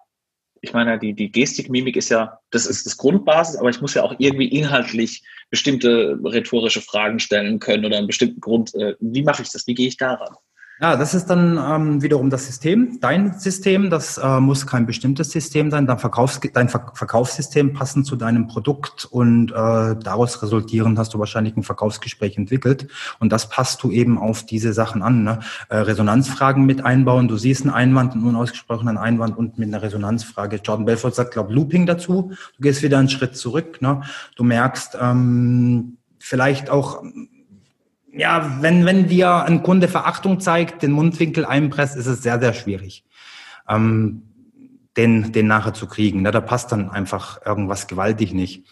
ich 0.63 0.73
meine, 0.73 0.97
die, 0.97 1.13
die 1.13 1.31
Gestik, 1.31 1.69
Mimik 1.69 1.97
ist 1.97 2.09
ja, 2.09 2.39
das 2.51 2.67
ist 2.67 2.87
das 2.87 2.97
Grundbasis, 2.97 3.57
aber 3.57 3.69
ich 3.69 3.81
muss 3.81 3.95
ja 3.95 4.05
auch 4.05 4.15
irgendwie 4.19 4.47
inhaltlich 4.47 5.23
bestimmte 5.51 6.19
rhetorische 6.25 6.81
Fragen 6.81 7.19
stellen 7.19 7.59
können 7.59 7.85
oder 7.85 7.99
einen 7.99 8.07
bestimmten 8.07 8.41
Grund. 8.41 8.73
Äh, 8.77 8.95
wie 9.01 9.23
mache 9.23 9.43
ich 9.43 9.51
das? 9.51 9.67
Wie 9.67 9.75
gehe 9.75 9.89
ich 9.89 9.97
daran? 9.97 10.37
Ja, 10.83 10.97
das 10.97 11.15
ist 11.15 11.27
dann 11.27 11.61
ähm, 11.65 12.03
wiederum 12.03 12.29
das 12.29 12.45
System, 12.45 12.99
dein 13.01 13.39
System. 13.39 13.89
Das 13.89 14.19
äh, 14.19 14.41
muss 14.41 14.67
kein 14.67 14.85
bestimmtes 14.85 15.31
System 15.31 15.71
sein. 15.71 15.87
Dein, 15.87 16.01
Verkaufs 16.01 16.41
dein 16.53 16.69
Ver 16.69 16.91
Verkaufssystem 16.95 17.73
passend 17.73 18.05
zu 18.05 18.17
deinem 18.17 18.49
Produkt 18.49 19.05
und 19.05 19.53
äh, 19.53 19.55
daraus 19.55 20.43
resultierend 20.43 20.99
hast 20.99 21.15
du 21.15 21.21
wahrscheinlich 21.21 21.57
ein 21.57 21.63
Verkaufsgespräch 21.63 22.37
entwickelt. 22.37 22.89
Und 23.21 23.31
das 23.31 23.49
passt 23.49 23.81
du 23.85 23.93
eben 23.93 24.19
auf 24.19 24.45
diese 24.45 24.73
Sachen 24.73 25.03
an. 25.03 25.23
Ne? 25.23 25.39
Äh, 25.69 25.77
Resonanzfragen 25.77 26.67
mit 26.67 26.85
einbauen. 26.85 27.29
Du 27.29 27.37
siehst 27.37 27.63
einen 27.63 27.73
Einwand, 27.73 28.15
einen 28.15 28.27
unausgesprochenen 28.27 28.99
Einwand 28.99 29.39
und 29.39 29.61
mit 29.61 29.69
einer 29.69 29.83
Resonanzfrage. 29.83 30.57
Jordan 30.65 30.85
Belfort 30.85 31.15
sagt, 31.15 31.35
glaube 31.35 31.55
Looping 31.55 31.87
dazu. 31.87 32.33
Du 32.57 32.61
gehst 32.61 32.83
wieder 32.83 32.99
einen 32.99 33.09
Schritt 33.09 33.37
zurück. 33.37 33.81
Ne? 33.83 34.03
Du 34.35 34.43
merkst 34.43 34.99
ähm, 35.01 35.99
vielleicht 36.19 36.71
auch 36.71 37.05
ja, 38.13 38.59
wenn, 38.61 38.85
wenn 38.85 39.09
dir 39.09 39.45
ein 39.45 39.63
Kunde 39.63 39.89
Verachtung 39.89 40.41
zeigt, 40.41 40.83
den 40.83 40.93
Mundwinkel 40.93 41.45
einpresst, 41.45 41.97
ist 41.97 42.07
es 42.07 42.23
sehr, 42.23 42.39
sehr 42.39 42.53
schwierig, 42.53 43.05
ähm, 43.69 44.23
den, 44.97 45.33
den 45.33 45.47
nachher 45.47 45.73
zu 45.73 45.87
kriegen. 45.87 46.23
Ne? 46.23 46.31
Da 46.31 46.41
passt 46.41 46.73
dann 46.73 46.91
einfach 46.91 47.45
irgendwas 47.47 47.87
gewaltig 47.87 48.35
nicht. 48.35 48.67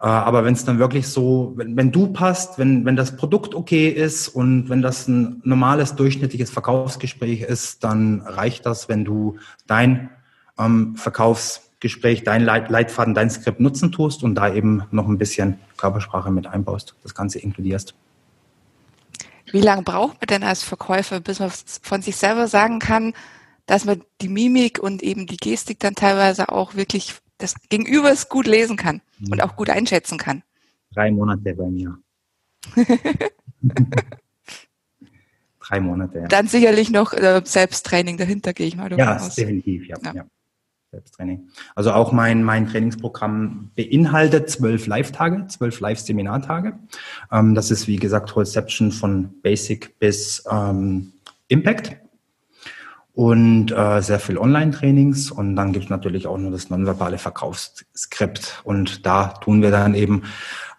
Äh, 0.00 0.06
aber 0.06 0.44
wenn 0.44 0.54
es 0.54 0.64
dann 0.64 0.80
wirklich 0.80 1.06
so, 1.06 1.52
wenn, 1.56 1.76
wenn 1.76 1.92
du 1.92 2.08
passt, 2.08 2.58
wenn, 2.58 2.84
wenn 2.84 2.96
das 2.96 3.16
Produkt 3.16 3.54
okay 3.54 3.88
ist 3.88 4.28
und 4.28 4.68
wenn 4.68 4.82
das 4.82 5.06
ein 5.06 5.40
normales, 5.44 5.94
durchschnittliches 5.94 6.50
Verkaufsgespräch 6.50 7.42
ist, 7.42 7.84
dann 7.84 8.22
reicht 8.22 8.66
das, 8.66 8.88
wenn 8.88 9.04
du 9.04 9.38
dein 9.68 10.10
ähm, 10.58 10.96
Verkaufsgespräch, 10.96 12.24
dein 12.24 12.42
Leit 12.42 12.70
Leitfaden, 12.70 13.14
dein 13.14 13.30
Skript 13.30 13.60
nutzen 13.60 13.92
tust 13.92 14.24
und 14.24 14.34
da 14.34 14.52
eben 14.52 14.82
noch 14.90 15.06
ein 15.06 15.18
bisschen 15.18 15.58
Körpersprache 15.76 16.32
mit 16.32 16.48
einbaust, 16.48 16.96
das 17.04 17.14
Ganze 17.14 17.38
inkludierst. 17.38 17.94
Wie 19.54 19.60
lange 19.60 19.82
braucht 19.82 20.20
man 20.20 20.26
denn 20.26 20.42
als 20.42 20.64
Verkäufer, 20.64 21.20
bis 21.20 21.38
man 21.38 21.48
von 21.48 22.02
sich 22.02 22.16
selber 22.16 22.48
sagen 22.48 22.80
kann, 22.80 23.12
dass 23.66 23.84
man 23.84 24.02
die 24.20 24.28
Mimik 24.28 24.80
und 24.80 25.00
eben 25.00 25.28
die 25.28 25.36
Gestik 25.36 25.78
dann 25.78 25.94
teilweise 25.94 26.48
auch 26.48 26.74
wirklich 26.74 27.14
das 27.38 27.54
Gegenübers 27.68 28.28
gut 28.28 28.48
lesen 28.48 28.76
kann 28.76 29.00
mhm. 29.20 29.30
und 29.30 29.42
auch 29.44 29.54
gut 29.54 29.70
einschätzen 29.70 30.18
kann? 30.18 30.42
Drei 30.92 31.12
Monate 31.12 31.54
bei 31.54 31.68
mir. 31.68 31.96
Drei 35.60 35.78
Monate, 35.78 36.18
ja. 36.18 36.26
Dann 36.26 36.48
sicherlich 36.48 36.90
noch 36.90 37.12
äh, 37.12 37.40
Selbsttraining 37.44 38.16
dahinter, 38.16 38.54
gehe 38.54 38.66
ich 38.66 38.76
mal 38.76 38.88
davon 38.88 39.04
ja, 39.04 39.18
aus. 39.18 39.36
Definitiv, 39.36 39.86
ja, 39.86 39.96
ja. 40.02 40.14
ja. 40.14 40.24
Selbsttraining. 40.94 41.48
Also 41.74 41.92
auch 41.92 42.12
mein, 42.12 42.44
mein 42.44 42.68
Trainingsprogramm 42.68 43.70
beinhaltet 43.74 44.48
zwölf 44.48 44.86
Live-Tage, 44.86 45.46
zwölf 45.48 45.80
Live-Seminartage. 45.80 46.78
Ähm, 47.32 47.54
das 47.54 47.70
ist, 47.70 47.88
wie 47.88 47.96
gesagt, 47.96 48.34
Wholeception 48.34 48.92
von 48.92 49.40
Basic 49.42 49.98
bis 49.98 50.44
ähm, 50.50 51.12
Impact 51.48 51.96
und 53.14 53.70
äh, 53.70 54.00
sehr 54.02 54.18
viel 54.18 54.38
Online-Trainings 54.38 55.30
und 55.30 55.54
dann 55.54 55.72
gibt 55.72 55.84
es 55.84 55.90
natürlich 55.90 56.26
auch 56.26 56.36
nur 56.36 56.50
das 56.50 56.68
nonverbale 56.68 57.18
Verkaufsskript 57.18 58.60
und 58.64 59.06
da 59.06 59.28
tun 59.28 59.62
wir 59.62 59.70
dann 59.70 59.94
eben 59.94 60.22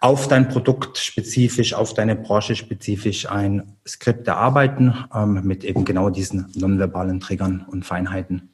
auf 0.00 0.28
dein 0.28 0.48
Produkt 0.48 0.98
spezifisch, 0.98 1.72
auf 1.72 1.94
deine 1.94 2.14
Branche 2.14 2.54
spezifisch 2.54 3.28
ein 3.30 3.72
Skript 3.86 4.28
erarbeiten 4.28 4.94
ähm, 5.14 5.42
mit 5.44 5.64
eben 5.64 5.86
genau 5.86 6.10
diesen 6.10 6.52
nonverbalen 6.54 7.20
Triggern 7.20 7.64
und 7.70 7.86
Feinheiten. 7.86 8.50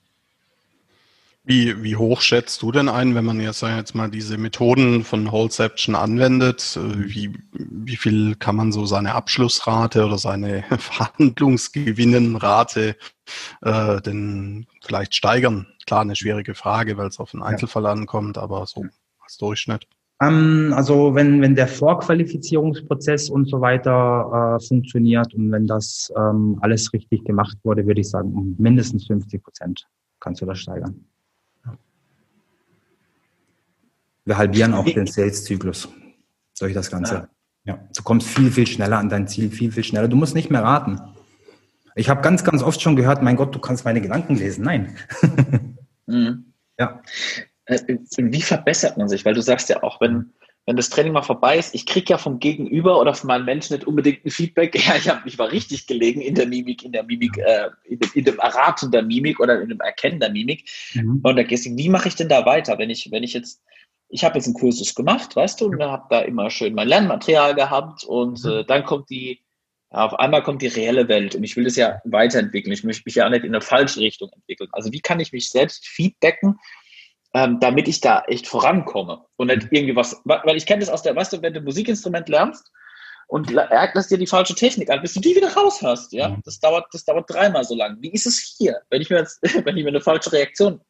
Wie, 1.44 1.82
wie 1.82 1.96
hoch 1.96 2.20
schätzt 2.20 2.62
du 2.62 2.70
denn 2.70 2.88
ein, 2.88 3.16
wenn 3.16 3.24
man 3.24 3.40
jetzt, 3.40 3.58
sagen 3.58 3.76
jetzt 3.76 3.96
mal 3.96 4.08
diese 4.08 4.38
Methoden 4.38 5.02
von 5.02 5.32
Holeception 5.32 5.96
anwendet? 5.96 6.78
Äh, 6.80 7.08
wie, 7.08 7.32
wie 7.52 7.96
viel 7.96 8.36
kann 8.36 8.54
man 8.54 8.70
so 8.70 8.86
seine 8.86 9.16
Abschlussrate 9.16 10.04
oder 10.04 10.18
seine 10.18 10.62
Verhandlungsgewinnenrate 10.78 12.94
äh, 13.62 14.00
denn 14.02 14.68
vielleicht 14.82 15.16
steigern? 15.16 15.66
Klar, 15.84 16.02
eine 16.02 16.14
schwierige 16.14 16.54
Frage, 16.54 16.96
weil 16.96 17.08
es 17.08 17.18
auf 17.18 17.34
einen 17.34 17.42
Einzelfall 17.42 17.86
ankommt, 17.86 18.38
aber 18.38 18.64
so 18.66 18.84
als 19.20 19.36
Durchschnitt. 19.38 19.88
Ähm, 20.22 20.72
also 20.76 21.16
wenn, 21.16 21.42
wenn 21.42 21.56
der 21.56 21.66
Vorqualifizierungsprozess 21.66 23.28
und 23.28 23.48
so 23.48 23.60
weiter 23.60 24.58
äh, 24.60 24.64
funktioniert 24.64 25.34
und 25.34 25.50
wenn 25.50 25.66
das 25.66 26.12
ähm, 26.16 26.58
alles 26.60 26.92
richtig 26.92 27.24
gemacht 27.24 27.56
wurde, 27.64 27.84
würde 27.84 28.00
ich 28.00 28.10
sagen, 28.10 28.32
um 28.32 28.54
mindestens 28.58 29.08
50 29.08 29.42
Prozent 29.42 29.88
kannst 30.20 30.40
du 30.40 30.46
das 30.46 30.60
steigern. 30.60 31.04
Wir 34.24 34.38
halbieren 34.38 34.74
auch 34.74 34.84
den 34.84 35.06
Sales-Zyklus 35.06 35.88
durch 36.58 36.74
das 36.74 36.90
Ganze. 36.90 37.28
Ja. 37.64 37.74
ja. 37.74 37.88
Du 37.96 38.02
kommst 38.02 38.28
viel, 38.28 38.50
viel 38.50 38.66
schneller 38.66 38.98
an 38.98 39.08
dein 39.08 39.26
Ziel, 39.26 39.50
viel, 39.50 39.72
viel 39.72 39.84
schneller. 39.84 40.08
Du 40.08 40.16
musst 40.16 40.34
nicht 40.34 40.50
mehr 40.50 40.62
raten. 40.62 41.00
Ich 41.94 42.08
habe 42.08 42.22
ganz, 42.22 42.44
ganz 42.44 42.62
oft 42.62 42.80
schon 42.80 42.96
gehört, 42.96 43.22
mein 43.22 43.36
Gott, 43.36 43.54
du 43.54 43.58
kannst 43.58 43.84
meine 43.84 44.00
Gedanken 44.00 44.36
lesen. 44.36 44.64
Nein. 44.64 44.96
mhm. 46.06 46.52
Ja. 46.78 47.02
Äh, 47.66 47.78
wie 48.16 48.42
verbessert 48.42 48.96
man 48.96 49.08
sich? 49.08 49.24
Weil 49.24 49.34
du 49.34 49.42
sagst 49.42 49.68
ja 49.68 49.82
auch, 49.82 50.00
wenn, 50.00 50.32
wenn 50.66 50.76
das 50.76 50.90
Training 50.90 51.12
mal 51.12 51.22
vorbei 51.22 51.58
ist, 51.58 51.74
ich 51.74 51.86
kriege 51.86 52.10
ja 52.10 52.18
vom 52.18 52.38
Gegenüber 52.38 53.00
oder 53.00 53.14
von 53.14 53.28
meinen 53.28 53.44
Menschen 53.44 53.74
nicht 53.74 53.86
unbedingt 53.86 54.24
ein 54.24 54.30
Feedback, 54.30 54.74
ja, 54.86 54.96
ich, 54.96 55.08
hab, 55.08 55.26
ich 55.26 55.38
war 55.38 55.50
richtig 55.50 55.86
gelegen 55.86 56.20
in 56.20 56.34
der 56.34 56.46
Mimik, 56.46 56.84
in 56.84 56.92
der 56.92 57.02
Mimik, 57.02 57.36
äh, 57.38 57.68
in, 57.84 57.98
dem, 57.98 58.10
in 58.14 58.24
dem 58.24 58.38
Erraten 58.38 58.90
der 58.90 59.02
Mimik 59.02 59.40
oder 59.40 59.60
in 59.60 59.68
dem 59.68 59.80
Erkennen 59.80 60.20
der 60.20 60.30
Mimik. 60.30 60.68
Mhm. 60.94 61.20
Und 61.22 61.36
da 61.36 61.42
gehst 61.42 61.66
du, 61.66 61.76
wie 61.76 61.88
mache 61.88 62.08
ich 62.08 62.16
denn 62.16 62.28
da 62.28 62.46
weiter, 62.46 62.78
wenn 62.78 62.90
ich, 62.90 63.10
wenn 63.10 63.22
ich 63.22 63.34
jetzt 63.34 63.62
ich 64.12 64.24
habe 64.24 64.36
jetzt 64.36 64.46
einen 64.46 64.54
Kursus 64.54 64.94
gemacht, 64.94 65.34
weißt 65.34 65.60
du, 65.60 65.66
und 65.66 65.82
habe 65.82 66.06
da 66.10 66.20
immer 66.20 66.50
schön 66.50 66.74
mein 66.74 66.86
Lernmaterial 66.86 67.54
gehabt 67.54 68.04
und 68.04 68.44
mhm. 68.44 68.50
äh, 68.50 68.64
dann 68.64 68.84
kommt 68.84 69.08
die, 69.08 69.40
ja, 69.90 70.04
auf 70.04 70.14
einmal 70.18 70.42
kommt 70.42 70.60
die 70.60 70.66
reelle 70.66 71.08
Welt 71.08 71.34
und 71.34 71.42
ich 71.42 71.56
will 71.56 71.64
das 71.64 71.76
ja 71.76 72.00
weiterentwickeln. 72.04 72.72
Ich 72.72 72.84
möchte 72.84 73.04
mich 73.06 73.14
ja 73.14 73.28
nicht 73.30 73.44
in 73.44 73.54
eine 73.54 73.62
falsche 73.62 74.00
Richtung 74.00 74.30
entwickeln. 74.34 74.68
Also 74.72 74.92
wie 74.92 75.00
kann 75.00 75.18
ich 75.18 75.32
mich 75.32 75.48
selbst 75.48 75.88
feedbacken, 75.88 76.58
ähm, 77.32 77.58
damit 77.60 77.88
ich 77.88 78.02
da 78.02 78.22
echt 78.28 78.46
vorankomme 78.46 79.24
und 79.36 79.46
nicht 79.46 79.64
mhm. 79.64 79.68
irgendwie 79.72 79.96
was, 79.96 80.20
weil 80.24 80.56
ich 80.56 80.66
kenne 80.66 80.80
das 80.80 80.90
aus 80.90 81.02
der, 81.02 81.16
weißt 81.16 81.32
du, 81.32 81.42
wenn 81.42 81.54
du 81.54 81.60
ein 81.60 81.64
Musikinstrument 81.64 82.28
lernst 82.28 82.70
und 83.28 83.50
lass 83.50 84.08
dir 84.08 84.18
die 84.18 84.26
falsche 84.26 84.54
Technik 84.54 84.90
an, 84.90 85.00
bis 85.00 85.14
du 85.14 85.20
die 85.20 85.34
wieder 85.34 85.54
raus 85.54 85.80
hast, 85.80 86.12
ja, 86.12 86.28
mhm. 86.28 86.42
das 86.44 86.60
dauert, 86.60 86.84
das 86.92 87.06
dauert 87.06 87.32
dreimal 87.32 87.64
so 87.64 87.74
lang. 87.74 87.96
Wie 88.00 88.12
ist 88.12 88.26
es 88.26 88.54
hier, 88.58 88.82
wenn 88.90 89.00
ich 89.00 89.08
mir 89.08 89.20
jetzt, 89.20 89.40
wenn 89.64 89.74
ich 89.78 89.84
mir 89.84 89.88
eine 89.88 90.02
falsche 90.02 90.32
Reaktion 90.32 90.82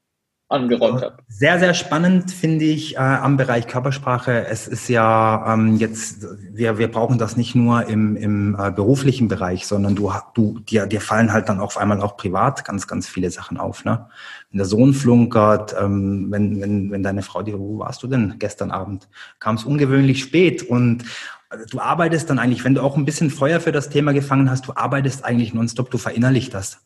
angeräumt 0.53 1.03
habe. 1.03 1.17
Sehr, 1.29 1.59
sehr 1.59 1.75
spannend 1.75 2.31
finde 2.31 2.65
ich 2.65 2.97
äh, 2.97 2.99
am 2.99 3.37
Bereich 3.37 3.67
Körpersprache. 3.67 4.47
Es 4.47 4.69
ist 4.69 4.88
ja 4.88 5.53
ähm, 5.53 5.77
jetzt, 5.77 6.27
wir, 6.53 6.79
wir 6.79 6.91
brauchen 6.91 7.19
das 7.19 7.37
nicht 7.37 7.55
nur 7.55 7.87
im, 7.87 8.17
im 8.17 8.57
äh, 8.59 8.71
beruflichen 8.71 9.29
Bereich, 9.29 9.67
sondern 9.67 9.95
du, 9.95 10.12
du, 10.35 10.61
dir, 10.61 10.87
dir 10.87 11.01
fallen 11.01 11.33
halt 11.33 11.49
dann 11.49 11.61
auf 11.61 11.77
einmal 11.77 12.01
auch 12.01 12.17
privat 12.17 12.65
ganz, 12.65 12.87
ganz 12.87 13.09
viele 13.09 13.31
Sachen 13.31 13.57
auf. 13.57 13.85
Ne? 13.85 14.07
Wenn 14.51 14.59
der 14.59 14.67
Sohn 14.67 14.95
flunkert, 14.95 15.75
ähm, 15.79 16.29
wenn, 16.31 16.61
wenn, 16.61 16.91
wenn 16.91 17.03
deine 17.03 17.23
Frau 17.23 17.43
dir, 17.43 17.59
wo 17.59 17.79
warst 17.79 18.03
du 18.03 18.07
denn 18.07 18.37
gestern 18.38 18.71
Abend? 18.71 19.09
Kam 19.41 19.57
es 19.57 19.65
ungewöhnlich 19.65 20.23
spät 20.23 20.62
und 20.62 21.03
äh, 21.51 21.57
du 21.71 21.81
arbeitest 21.81 22.31
dann 22.31 22.38
eigentlich, 22.38 22.65
wenn 22.65 22.75
du 22.75 22.83
auch 22.83 22.97
ein 22.97 23.05
bisschen 23.05 23.31
Feuer 23.31 23.61
für 23.61 23.73
das 23.73 23.88
Thema 23.88 24.12
gefangen 24.12 24.51
hast, 24.51 24.69
du 24.69 24.73
arbeitest 24.75 25.25
eigentlich 25.25 25.55
nonstop, 25.55 25.91
du 25.91 25.99
verinnerlichst 25.99 26.55
das 26.55 26.81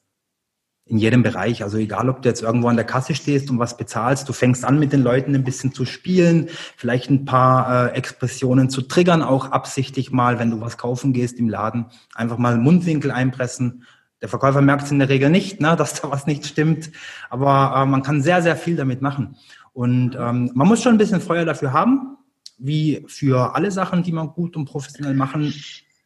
in 0.89 0.99
jedem 0.99 1.25
Bereich. 1.25 1.65
Also 1.65 1.79
egal, 1.79 2.09
ob 2.09 2.23
du 2.23 2.29
jetzt 2.29 2.43
irgendwo 2.43 2.69
an 2.69 2.77
der 2.77 2.85
Kasse 2.85 3.15
stehst 3.15 3.51
und 3.51 3.59
was 3.59 3.77
bezahlst, 3.77 4.29
du 4.29 4.33
fängst 4.33 4.65
an 4.65 4.79
mit 4.79 4.93
den 4.93 5.03
Leuten 5.03 5.35
ein 5.35 5.43
bisschen 5.43 5.73
zu 5.73 5.85
spielen, 5.85 6.49
vielleicht 6.77 7.11
ein 7.11 7.25
paar 7.25 7.89
äh, 7.89 7.97
Expressionen 7.97 8.71
zu 8.71 8.83
triggern, 8.83 9.23
auch 9.23 9.51
absichtlich 9.51 10.13
mal, 10.13 10.39
wenn 10.39 10.51
du 10.51 10.61
was 10.61 10.79
kaufen 10.79 11.13
gehst 11.13 11.39
im 11.39 11.49
Laden, 11.49 11.87
einfach 12.15 12.39
mal 12.39 12.57
Mundwinkel 12.57 13.11
einpressen. 13.11 13.83
Der 14.23 14.29
Verkäufer 14.29 14.63
merkt 14.63 14.85
es 14.85 14.93
in 14.93 15.01
der 15.01 15.09
Regel 15.09 15.29
nicht, 15.29 15.61
ne, 15.61 15.75
dass 15.79 16.01
da 16.01 16.11
was 16.11 16.27
nicht 16.27 16.47
stimmt, 16.47 16.93
aber 17.31 17.83
äh, 17.83 17.87
man 17.87 18.03
kann 18.03 18.23
sehr, 18.23 18.41
sehr 18.41 18.57
viel 18.57 18.77
damit 18.77 19.03
machen. 19.03 19.37
Und 19.73 20.17
ähm, 20.19 20.53
man 20.55 20.69
muss 20.69 20.83
schon 20.83 20.95
ein 20.95 20.99
bisschen 20.99 21.21
Feuer 21.21 21.45
dafür 21.45 21.73
haben, 21.73 22.17
wie 22.59 23.05
für 23.09 23.57
alle 23.57 23.73
Sachen, 23.73 24.05
die 24.05 24.13
man 24.13 24.29
gut 24.29 24.57
und 24.57 24.67
professionell 24.67 25.15
machen 25.15 25.53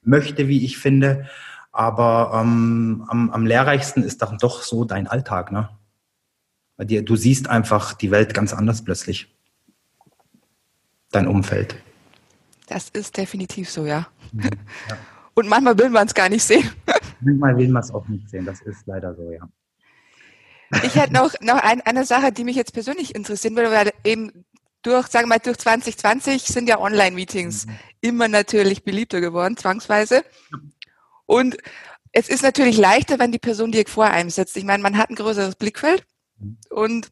möchte, 0.02 0.48
wie 0.48 0.64
ich 0.64 0.78
finde. 0.78 1.26
Aber 1.72 2.32
ähm, 2.34 3.04
am, 3.08 3.30
am 3.30 3.46
lehrreichsten 3.46 4.02
ist 4.02 4.22
dann 4.22 4.38
doch 4.38 4.62
so 4.62 4.84
dein 4.84 5.06
Alltag, 5.06 5.52
ne? 5.52 5.70
Weil 6.76 6.86
dir, 6.86 7.04
du 7.04 7.14
siehst 7.14 7.48
einfach 7.48 7.92
die 7.92 8.10
Welt 8.10 8.34
ganz 8.34 8.52
anders 8.52 8.82
plötzlich. 8.82 9.34
Dein 11.12 11.26
Umfeld. 11.26 11.76
Das 12.66 12.88
ist 12.88 13.16
definitiv 13.16 13.68
so, 13.68 13.84
ja. 13.84 14.08
Mhm, 14.32 14.44
ja. 14.88 14.96
Und 15.34 15.48
manchmal 15.48 15.78
will 15.78 15.90
man 15.90 16.06
es 16.06 16.14
gar 16.14 16.28
nicht 16.28 16.42
sehen. 16.42 16.68
Manchmal 17.20 17.56
will 17.56 17.68
man 17.68 17.82
es 17.82 17.90
auch 17.90 18.06
nicht 18.08 18.28
sehen, 18.28 18.44
das 18.44 18.60
ist 18.62 18.86
leider 18.86 19.14
so, 19.14 19.30
ja. 19.30 19.48
Ich 20.84 20.94
hätte 20.94 21.12
noch, 21.12 21.34
noch 21.40 21.62
ein, 21.62 21.80
eine 21.82 22.04
Sache, 22.04 22.32
die 22.32 22.44
mich 22.44 22.56
jetzt 22.56 22.72
persönlich 22.72 23.14
interessieren 23.14 23.56
würde, 23.56 23.70
weil 23.70 23.92
eben 24.04 24.44
durch, 24.82 25.08
sagen 25.08 25.24
wir 25.24 25.36
mal, 25.36 25.38
durch 25.38 25.58
2020 25.58 26.42
sind 26.42 26.68
ja 26.68 26.78
Online-Meetings 26.78 27.66
mhm. 27.66 27.72
immer 28.00 28.28
natürlich 28.28 28.84
beliebter 28.84 29.20
geworden, 29.20 29.56
zwangsweise. 29.56 30.24
Und 31.30 31.58
es 32.10 32.28
ist 32.28 32.42
natürlich 32.42 32.76
leichter, 32.76 33.20
wenn 33.20 33.30
die 33.30 33.38
Person 33.38 33.70
direkt 33.70 33.90
vor 33.90 34.06
einem 34.06 34.30
sitzt. 34.30 34.56
Ich 34.56 34.64
meine, 34.64 34.82
man 34.82 34.98
hat 34.98 35.10
ein 35.10 35.14
größeres 35.14 35.54
Blickfeld 35.54 36.04
und 36.70 37.08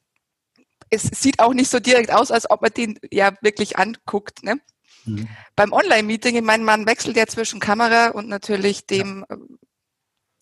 es 0.90 1.02
sieht 1.04 1.38
auch 1.38 1.54
nicht 1.54 1.70
so 1.70 1.78
direkt 1.78 2.10
aus, 2.10 2.32
als 2.32 2.50
ob 2.50 2.60
man 2.60 2.72
den 2.72 2.98
ja 3.12 3.32
wirklich 3.42 3.78
anguckt. 3.78 4.42
Ne? 4.42 4.60
Mhm. 5.04 5.28
Beim 5.54 5.72
Online-Meeting, 5.72 6.34
ich 6.34 6.42
meine, 6.42 6.64
man 6.64 6.84
wechselt 6.86 7.16
ja 7.16 7.28
zwischen 7.28 7.60
Kamera 7.60 8.08
und 8.08 8.28
natürlich 8.28 8.86
dem, 8.86 9.24
ja. 9.30 9.36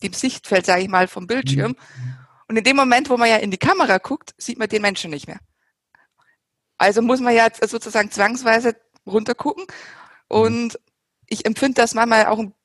dem 0.01 0.13
Sichtfeld, 0.13 0.65
sage 0.65 0.81
ich 0.81 0.89
mal, 0.89 1.07
vom 1.07 1.27
Bildschirm. 1.27 1.73
Mhm. 1.73 2.17
Und 2.47 2.57
in 2.57 2.63
dem 2.63 2.77
Moment, 2.77 3.11
wo 3.11 3.17
man 3.17 3.29
ja 3.29 3.37
in 3.37 3.51
die 3.51 3.59
Kamera 3.59 3.99
guckt, 3.99 4.33
sieht 4.39 4.57
man 4.57 4.69
den 4.69 4.81
Menschen 4.81 5.11
nicht 5.11 5.27
mehr. 5.27 5.39
Also 6.79 7.03
muss 7.03 7.19
man 7.19 7.35
ja 7.35 7.47
sozusagen 7.61 8.09
zwangsweise 8.09 8.75
runtergucken. 9.05 9.67
Und 10.27 10.73
mhm. 10.73 10.79
ich 11.27 11.45
empfinde 11.45 11.79
das 11.79 11.93
manchmal 11.93 12.25
auch 12.25 12.39
ein 12.39 12.55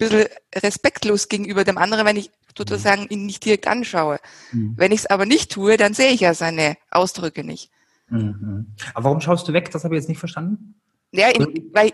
bisschen 0.00 0.26
respektlos 0.54 1.28
gegenüber 1.28 1.64
dem 1.64 1.78
anderen, 1.78 2.06
wenn 2.06 2.16
ich 2.16 2.30
sozusagen 2.56 3.06
ihn 3.08 3.26
nicht 3.26 3.44
direkt 3.44 3.68
anschaue. 3.68 4.18
Mhm. 4.52 4.74
Wenn 4.76 4.92
ich 4.92 5.00
es 5.00 5.06
aber 5.06 5.26
nicht 5.26 5.52
tue, 5.52 5.76
dann 5.76 5.94
sehe 5.94 6.10
ich 6.10 6.20
ja 6.20 6.34
seine 6.34 6.76
Ausdrücke 6.90 7.44
nicht. 7.44 7.70
Mhm. 8.08 8.66
Aber 8.94 9.04
warum 9.04 9.20
schaust 9.20 9.46
du 9.46 9.52
weg? 9.52 9.70
Das 9.70 9.84
habe 9.84 9.94
ich 9.94 10.00
jetzt 10.00 10.08
nicht 10.08 10.18
verstanden. 10.18 10.74
Ja, 11.12 11.28
in, 11.28 11.70
weil 11.72 11.92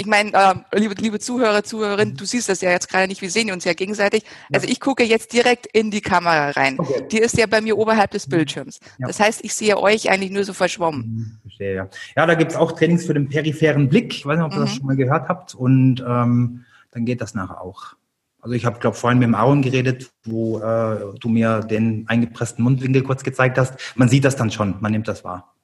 ich 0.00 0.06
meine, 0.06 0.32
äh, 0.32 0.78
liebe, 0.78 0.94
liebe 0.94 1.18
Zuhörer, 1.18 1.62
Zuhörerinnen, 1.62 2.16
du 2.16 2.24
siehst 2.24 2.48
das 2.48 2.62
ja 2.62 2.70
jetzt 2.70 2.88
gerade 2.88 3.06
nicht, 3.06 3.20
wir 3.20 3.30
sehen 3.30 3.50
uns 3.50 3.64
ja 3.64 3.74
gegenseitig. 3.74 4.24
Also 4.50 4.66
ich 4.66 4.80
gucke 4.80 5.04
jetzt 5.04 5.34
direkt 5.34 5.66
in 5.66 5.90
die 5.90 6.00
Kamera 6.00 6.50
rein. 6.50 6.78
Okay. 6.78 7.06
Die 7.12 7.18
ist 7.18 7.36
ja 7.36 7.46
bei 7.46 7.60
mir 7.60 7.76
oberhalb 7.76 8.10
des 8.12 8.26
Bildschirms. 8.26 8.80
Ja. 8.98 9.08
Das 9.08 9.20
heißt, 9.20 9.44
ich 9.44 9.54
sehe 9.54 9.76
euch 9.76 10.10
eigentlich 10.10 10.30
nur 10.30 10.44
so 10.44 10.54
verschwommen. 10.54 11.02
Mhm, 11.02 11.38
verstehe, 11.42 11.74
ja. 11.74 11.88
Ja, 12.16 12.24
da 12.24 12.34
gibt's 12.34 12.56
auch 12.56 12.72
Trainings 12.72 13.04
für 13.04 13.12
den 13.12 13.28
peripheren 13.28 13.90
Blick. 13.90 14.14
Ich 14.14 14.24
weiß 14.24 14.38
nicht, 14.38 14.46
ob 14.46 14.52
ihr 14.52 14.58
mhm. 14.58 14.62
das 14.62 14.74
schon 14.74 14.86
mal 14.86 14.96
gehört 14.96 15.28
habt. 15.28 15.54
Und 15.54 16.02
ähm, 16.06 16.64
dann 16.90 17.04
geht 17.04 17.20
das 17.20 17.34
nachher 17.34 17.60
auch. 17.60 17.94
Also 18.42 18.54
ich 18.54 18.64
habe, 18.64 18.78
glaube 18.78 18.96
vorhin 18.96 19.18
mit 19.18 19.26
dem 19.26 19.34
Aaron 19.34 19.62
geredet, 19.62 20.10
wo 20.24 20.58
äh, 20.60 21.18
du 21.18 21.28
mir 21.28 21.60
den 21.60 22.08
eingepressten 22.08 22.64
Mundwinkel 22.64 23.02
kurz 23.02 23.22
gezeigt 23.22 23.58
hast. 23.58 23.74
Man 23.96 24.08
sieht 24.08 24.24
das 24.24 24.36
dann 24.36 24.50
schon, 24.50 24.76
man 24.80 24.92
nimmt 24.92 25.08
das 25.08 25.24
wahr. 25.24 25.54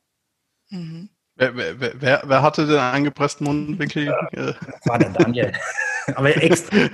Mhm. 0.70 1.08
Wer, 1.36 1.56
wer, 1.56 1.80
wer, 2.00 2.22
wer, 2.24 2.42
hatte 2.42 2.66
den 2.66 2.78
eingepressten 2.78 3.46
Mundwinkel? 3.46 4.14
Das 4.32 4.56
war 4.84 4.98
der 4.98 5.10
Daniel. 5.10 5.52
Aber 6.14 6.42
extra. 6.42 6.76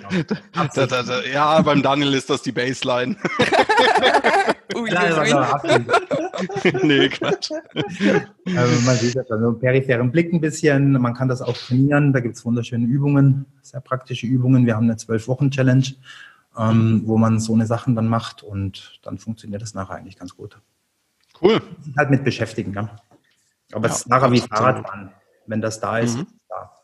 da, 0.75 0.87
da, 0.87 1.03
da, 1.03 1.23
ja, 1.23 1.61
beim 1.61 1.83
Daniel 1.83 2.15
ist 2.15 2.31
das 2.31 2.43
die 2.43 2.53
Baseline. 2.53 3.17
ui, 4.75 4.91
nee, 6.83 7.09
Quatsch. 7.09 7.51
Also 8.57 8.81
man 8.87 8.97
sieht 8.97 9.17
das 9.17 9.31
also 9.31 9.53
peripheren 9.53 10.11
Blick 10.11 10.33
ein 10.33 10.41
bisschen. 10.41 10.93
Man 10.93 11.15
kann 11.15 11.29
das 11.29 11.43
auch 11.43 11.57
trainieren. 11.57 12.13
Da 12.13 12.21
gibt 12.21 12.37
es 12.37 12.45
wunderschöne 12.45 12.87
Übungen, 12.87 13.47
sehr 13.61 13.81
praktische 13.81 14.27
Übungen. 14.27 14.67
Wir 14.67 14.77
haben 14.77 14.85
eine 14.85 14.97
Zwölf-Wochen-Challenge, 14.97 15.87
ähm, 16.59 17.03
wo 17.05 17.19
man 17.19 17.39
so 17.39 17.53
eine 17.55 17.67
Sachen 17.67 17.95
dann 17.95 18.09
macht 18.09 18.43
und 18.43 19.01
dann 19.03 19.19
funktioniert 19.19 19.63
das 19.63 19.75
nachher 19.75 19.97
eigentlich 19.97 20.19
ganz 20.19 20.35
gut. 20.37 20.59
Cool. 21.41 21.61
Halt 21.99 22.11
mit 22.11 22.25
beschäftigen, 22.25 22.73
ja. 22.73 22.97
Aber 23.73 23.89
ja, 23.89 23.95
es 23.95 24.01
ist 24.01 24.09
nachher 24.09 24.31
wie 24.33 24.41
Fahrradfahren. 24.41 25.11
Wenn 25.47 25.61
das 25.61 25.81
da 25.81 25.99
ist, 25.99 26.17
mhm. 26.17 26.23
ist 26.23 26.35
da. 26.49 26.82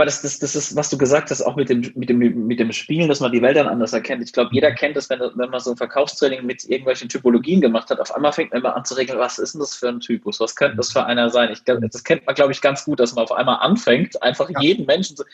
Aber 0.00 0.06
das, 0.06 0.22
das, 0.22 0.38
das 0.38 0.56
ist, 0.56 0.74
was 0.76 0.88
du 0.88 0.96
gesagt 0.96 1.30
hast, 1.30 1.42
auch 1.42 1.56
mit 1.56 1.68
dem, 1.68 1.92
mit 1.94 2.08
dem, 2.08 2.46
mit 2.46 2.58
dem 2.58 2.72
Spielen, 2.72 3.06
dass 3.06 3.20
man 3.20 3.32
die 3.32 3.42
Welt 3.42 3.58
dann 3.58 3.68
anders 3.68 3.92
erkennt. 3.92 4.22
Ich 4.22 4.32
glaube, 4.32 4.48
jeder 4.50 4.72
kennt 4.72 4.96
das, 4.96 5.10
wenn, 5.10 5.20
wenn 5.20 5.50
man 5.50 5.60
so 5.60 5.72
ein 5.72 5.76
Verkaufstraining 5.76 6.46
mit 6.46 6.64
irgendwelchen 6.64 7.10
Typologien 7.10 7.60
gemacht 7.60 7.90
hat. 7.90 8.00
Auf 8.00 8.14
einmal 8.14 8.32
fängt 8.32 8.50
man 8.50 8.62
immer 8.62 8.74
an 8.74 8.86
zu 8.86 8.94
regeln, 8.94 9.18
was 9.18 9.38
ist 9.38 9.52
denn 9.52 9.58
das 9.58 9.74
für 9.74 9.90
ein 9.90 10.00
Typus? 10.00 10.40
Was 10.40 10.56
könnte 10.56 10.78
das 10.78 10.90
für 10.90 11.04
einer 11.04 11.28
sein? 11.28 11.50
Ich, 11.52 11.64
das 11.64 12.02
kennt 12.02 12.24
man, 12.24 12.34
glaube 12.34 12.52
ich, 12.52 12.62
ganz 12.62 12.86
gut, 12.86 12.98
dass 12.98 13.14
man 13.14 13.24
auf 13.24 13.32
einmal 13.32 13.58
anfängt, 13.60 14.22
einfach 14.22 14.48
ja. 14.48 14.58
jeden 14.62 14.86
Menschen 14.86 15.16
zu, 15.16 15.24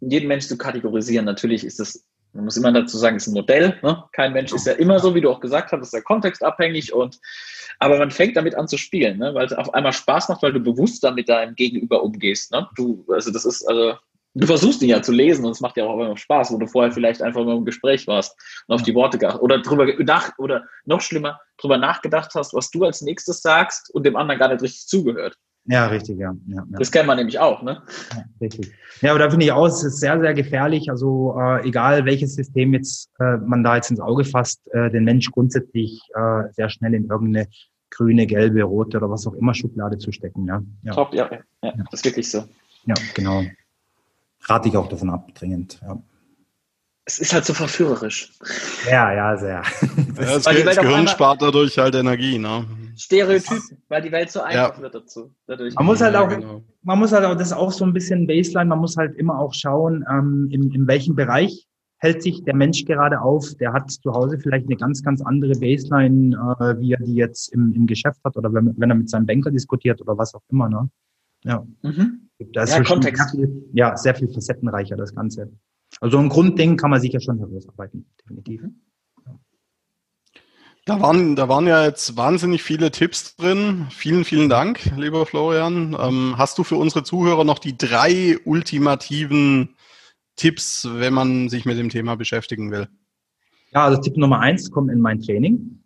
jeden 0.00 0.26
Menschen 0.26 0.48
zu 0.48 0.58
kategorisieren. 0.58 1.24
Natürlich 1.24 1.62
ist 1.62 1.78
das 1.78 2.04
man 2.36 2.44
muss 2.44 2.56
immer 2.56 2.72
dazu 2.72 2.98
sagen, 2.98 3.16
ist 3.16 3.26
ein 3.26 3.34
Modell. 3.34 3.78
Ne? 3.82 4.04
Kein 4.12 4.32
Mensch 4.32 4.52
ist 4.52 4.66
ja 4.66 4.74
immer 4.74 4.98
so, 4.98 5.14
wie 5.14 5.20
du 5.20 5.30
auch 5.30 5.40
gesagt 5.40 5.72
hast, 5.72 5.82
ist 5.82 5.92
ja 5.92 6.00
kontextabhängig 6.00 6.92
und 6.92 7.18
aber 7.78 7.98
man 7.98 8.10
fängt 8.10 8.36
damit 8.36 8.54
an 8.54 8.68
zu 8.68 8.78
spielen, 8.78 9.18
ne? 9.18 9.34
weil 9.34 9.46
es 9.46 9.52
auf 9.52 9.74
einmal 9.74 9.92
Spaß 9.92 10.28
macht, 10.28 10.42
weil 10.42 10.52
du 10.52 10.60
bewusst 10.60 11.02
mit 11.14 11.28
deinem 11.28 11.54
Gegenüber 11.54 12.02
umgehst. 12.02 12.52
Ne? 12.52 12.68
Du, 12.76 13.04
also 13.08 13.32
das 13.32 13.44
ist, 13.44 13.66
also 13.66 13.94
du 14.36 14.46
versuchst 14.46 14.82
ihn 14.82 14.90
ja 14.90 15.02
zu 15.02 15.12
lesen 15.12 15.44
und 15.44 15.52
es 15.52 15.60
macht 15.60 15.76
ja 15.76 15.84
auch 15.84 15.94
immer 15.94 16.16
Spaß, 16.16 16.52
wo 16.52 16.58
du 16.58 16.66
vorher 16.66 16.92
vielleicht 16.92 17.22
einfach 17.22 17.44
nur 17.44 17.54
im 17.54 17.64
Gespräch 17.64 18.06
warst 18.06 18.36
und 18.66 18.74
auf 18.74 18.82
die 18.82 18.94
Worte 18.94 19.18
geachtet 19.18 19.42
oder 19.42 19.60
drüber 19.60 19.86
nach 19.98 20.32
oder 20.38 20.64
noch 20.84 21.00
schlimmer 21.00 21.40
drüber 21.58 21.78
nachgedacht 21.78 22.32
hast, 22.34 22.52
was 22.52 22.70
du 22.70 22.84
als 22.84 23.00
nächstes 23.00 23.40
sagst 23.40 23.92
und 23.94 24.04
dem 24.04 24.16
anderen 24.16 24.38
gar 24.38 24.48
nicht 24.48 24.62
richtig 24.62 24.86
zugehört. 24.86 25.36
Ja, 25.68 25.86
richtig, 25.86 26.18
ja. 26.18 26.32
ja, 26.46 26.56
ja. 26.56 26.78
Das 26.78 26.92
kennt 26.92 27.08
man 27.08 27.16
nämlich 27.16 27.40
auch, 27.40 27.62
ne? 27.62 27.82
Ja, 28.12 28.24
richtig. 28.40 28.72
Ja, 29.00 29.10
aber 29.10 29.18
da 29.18 29.30
finde 29.30 29.46
ich 29.46 29.52
auch, 29.52 29.66
es 29.66 29.82
ist 29.82 29.98
sehr, 29.98 30.20
sehr 30.20 30.32
gefährlich. 30.32 30.90
Also 30.90 31.36
äh, 31.40 31.66
egal 31.66 32.04
welches 32.04 32.36
System 32.36 32.72
jetzt 32.72 33.10
äh, 33.18 33.38
man 33.38 33.64
da 33.64 33.74
jetzt 33.74 33.90
ins 33.90 33.98
Auge 33.98 34.24
fasst, 34.24 34.60
äh, 34.72 34.90
den 34.90 35.02
Mensch 35.02 35.28
grundsätzlich 35.32 36.00
äh, 36.14 36.42
sehr 36.52 36.68
schnell 36.68 36.94
in 36.94 37.06
irgendeine 37.06 37.48
grüne, 37.90 38.26
gelbe, 38.26 38.62
rote 38.62 38.98
oder 38.98 39.10
was 39.10 39.26
auch 39.26 39.34
immer 39.34 39.54
Schublade 39.54 39.98
zu 39.98 40.12
stecken. 40.12 40.46
Ja, 40.46 40.62
ja. 40.82 40.92
Top, 40.92 41.12
ja, 41.12 41.28
ja, 41.32 41.40
ja. 41.62 41.72
Das 41.90 42.00
ist 42.00 42.04
wirklich 42.04 42.30
so. 42.30 42.44
Ja, 42.84 42.94
genau. 43.14 43.42
Rate 44.48 44.68
ich 44.68 44.76
auch 44.76 44.88
davon 44.88 45.10
ab, 45.10 45.34
dringend. 45.34 45.80
Ja 45.82 46.02
es 47.06 47.20
ist 47.20 47.32
halt 47.32 47.44
so 47.44 47.54
verführerisch. 47.54 48.32
Ja, 48.90 49.12
ja, 49.12 49.36
sehr. 49.36 49.62
Das, 50.16 50.44
ja, 50.44 50.64
das, 50.64 50.76
Gehirn 50.80 51.06
spart 51.06 51.40
dadurch 51.40 51.78
halt 51.78 51.94
Energie, 51.94 52.36
ne? 52.36 52.66
Stereotypen, 52.96 53.78
weil 53.88 54.02
die 54.02 54.10
Welt 54.10 54.30
so 54.30 54.40
einfach 54.40 54.76
ja. 54.76 54.82
wird 54.82 54.94
dazu. 54.94 55.32
Dadurch. 55.46 55.74
Man 55.76 55.86
muss 55.86 56.00
halt 56.00 56.16
auch, 56.16 56.28
genau. 56.28 56.64
man 56.82 56.98
muss 56.98 57.12
halt 57.12 57.24
auch, 57.24 57.34
das 57.34 57.48
ist 57.48 57.52
auch 57.52 57.70
so 57.70 57.84
ein 57.84 57.92
bisschen 57.92 58.26
Baseline, 58.26 58.68
man 58.68 58.80
muss 58.80 58.96
halt 58.96 59.14
immer 59.16 59.38
auch 59.38 59.54
schauen, 59.54 60.04
ähm, 60.10 60.48
in, 60.50 60.72
in 60.72 60.88
welchem 60.88 61.14
Bereich 61.14 61.68
hält 61.98 62.22
sich 62.22 62.42
der 62.42 62.56
Mensch 62.56 62.84
gerade 62.84 63.20
auf. 63.20 63.54
Der 63.60 63.72
hat 63.72 63.90
zu 63.90 64.12
Hause 64.12 64.38
vielleicht 64.38 64.66
eine 64.66 64.76
ganz, 64.76 65.02
ganz 65.02 65.22
andere 65.22 65.52
Baseline, 65.52 66.34
äh, 66.58 66.80
wie 66.80 66.92
er 66.92 66.98
die 66.98 67.14
jetzt 67.14 67.52
im, 67.52 67.72
im 67.72 67.86
Geschäft 67.86 68.18
hat 68.24 68.36
oder 68.36 68.52
wenn, 68.52 68.74
wenn 68.76 68.90
er 68.90 68.96
mit 68.96 69.10
seinem 69.10 69.26
Banker 69.26 69.52
diskutiert 69.52 70.00
oder 70.00 70.18
was 70.18 70.34
auch 70.34 70.42
immer, 70.50 70.68
ne? 70.68 70.90
Ja. 71.44 71.64
Mhm. 71.82 72.25
Da 72.38 72.64
ist 72.64 72.72
ja, 72.72 72.82
Kontext. 72.82 73.30
Sehr 73.30 73.46
viel, 73.46 73.70
ja, 73.72 73.96
sehr 73.96 74.14
viel 74.14 74.28
facettenreicher, 74.28 74.96
das 74.96 75.14
Ganze. 75.14 75.50
Also 76.00 76.18
ein 76.18 76.28
Grundding 76.28 76.76
kann 76.76 76.90
man 76.90 77.00
sicher 77.00 77.20
schon 77.20 77.38
herausarbeiten, 77.38 78.06
definitiv. 78.20 78.62
Da 80.84 81.00
waren, 81.00 81.34
da 81.34 81.48
waren 81.48 81.66
ja 81.66 81.84
jetzt 81.84 82.16
wahnsinnig 82.16 82.62
viele 82.62 82.92
Tipps 82.92 83.34
drin. 83.34 83.88
Vielen, 83.90 84.24
vielen 84.24 84.48
Dank, 84.48 84.84
lieber 84.96 85.26
Florian. 85.26 85.96
Ähm, 85.98 86.34
hast 86.38 86.58
du 86.58 86.64
für 86.64 86.76
unsere 86.76 87.02
Zuhörer 87.02 87.42
noch 87.42 87.58
die 87.58 87.76
drei 87.76 88.38
ultimativen 88.44 89.74
Tipps, 90.36 90.88
wenn 90.88 91.12
man 91.12 91.48
sich 91.48 91.64
mit 91.64 91.76
dem 91.76 91.88
Thema 91.88 92.14
beschäftigen 92.14 92.70
will? 92.70 92.88
Ja, 93.72 93.84
also 93.84 94.00
Tipp 94.00 94.16
Nummer 94.16 94.38
eins, 94.38 94.70
komm 94.70 94.88
in 94.88 95.00
mein 95.00 95.20
Training. 95.20 95.82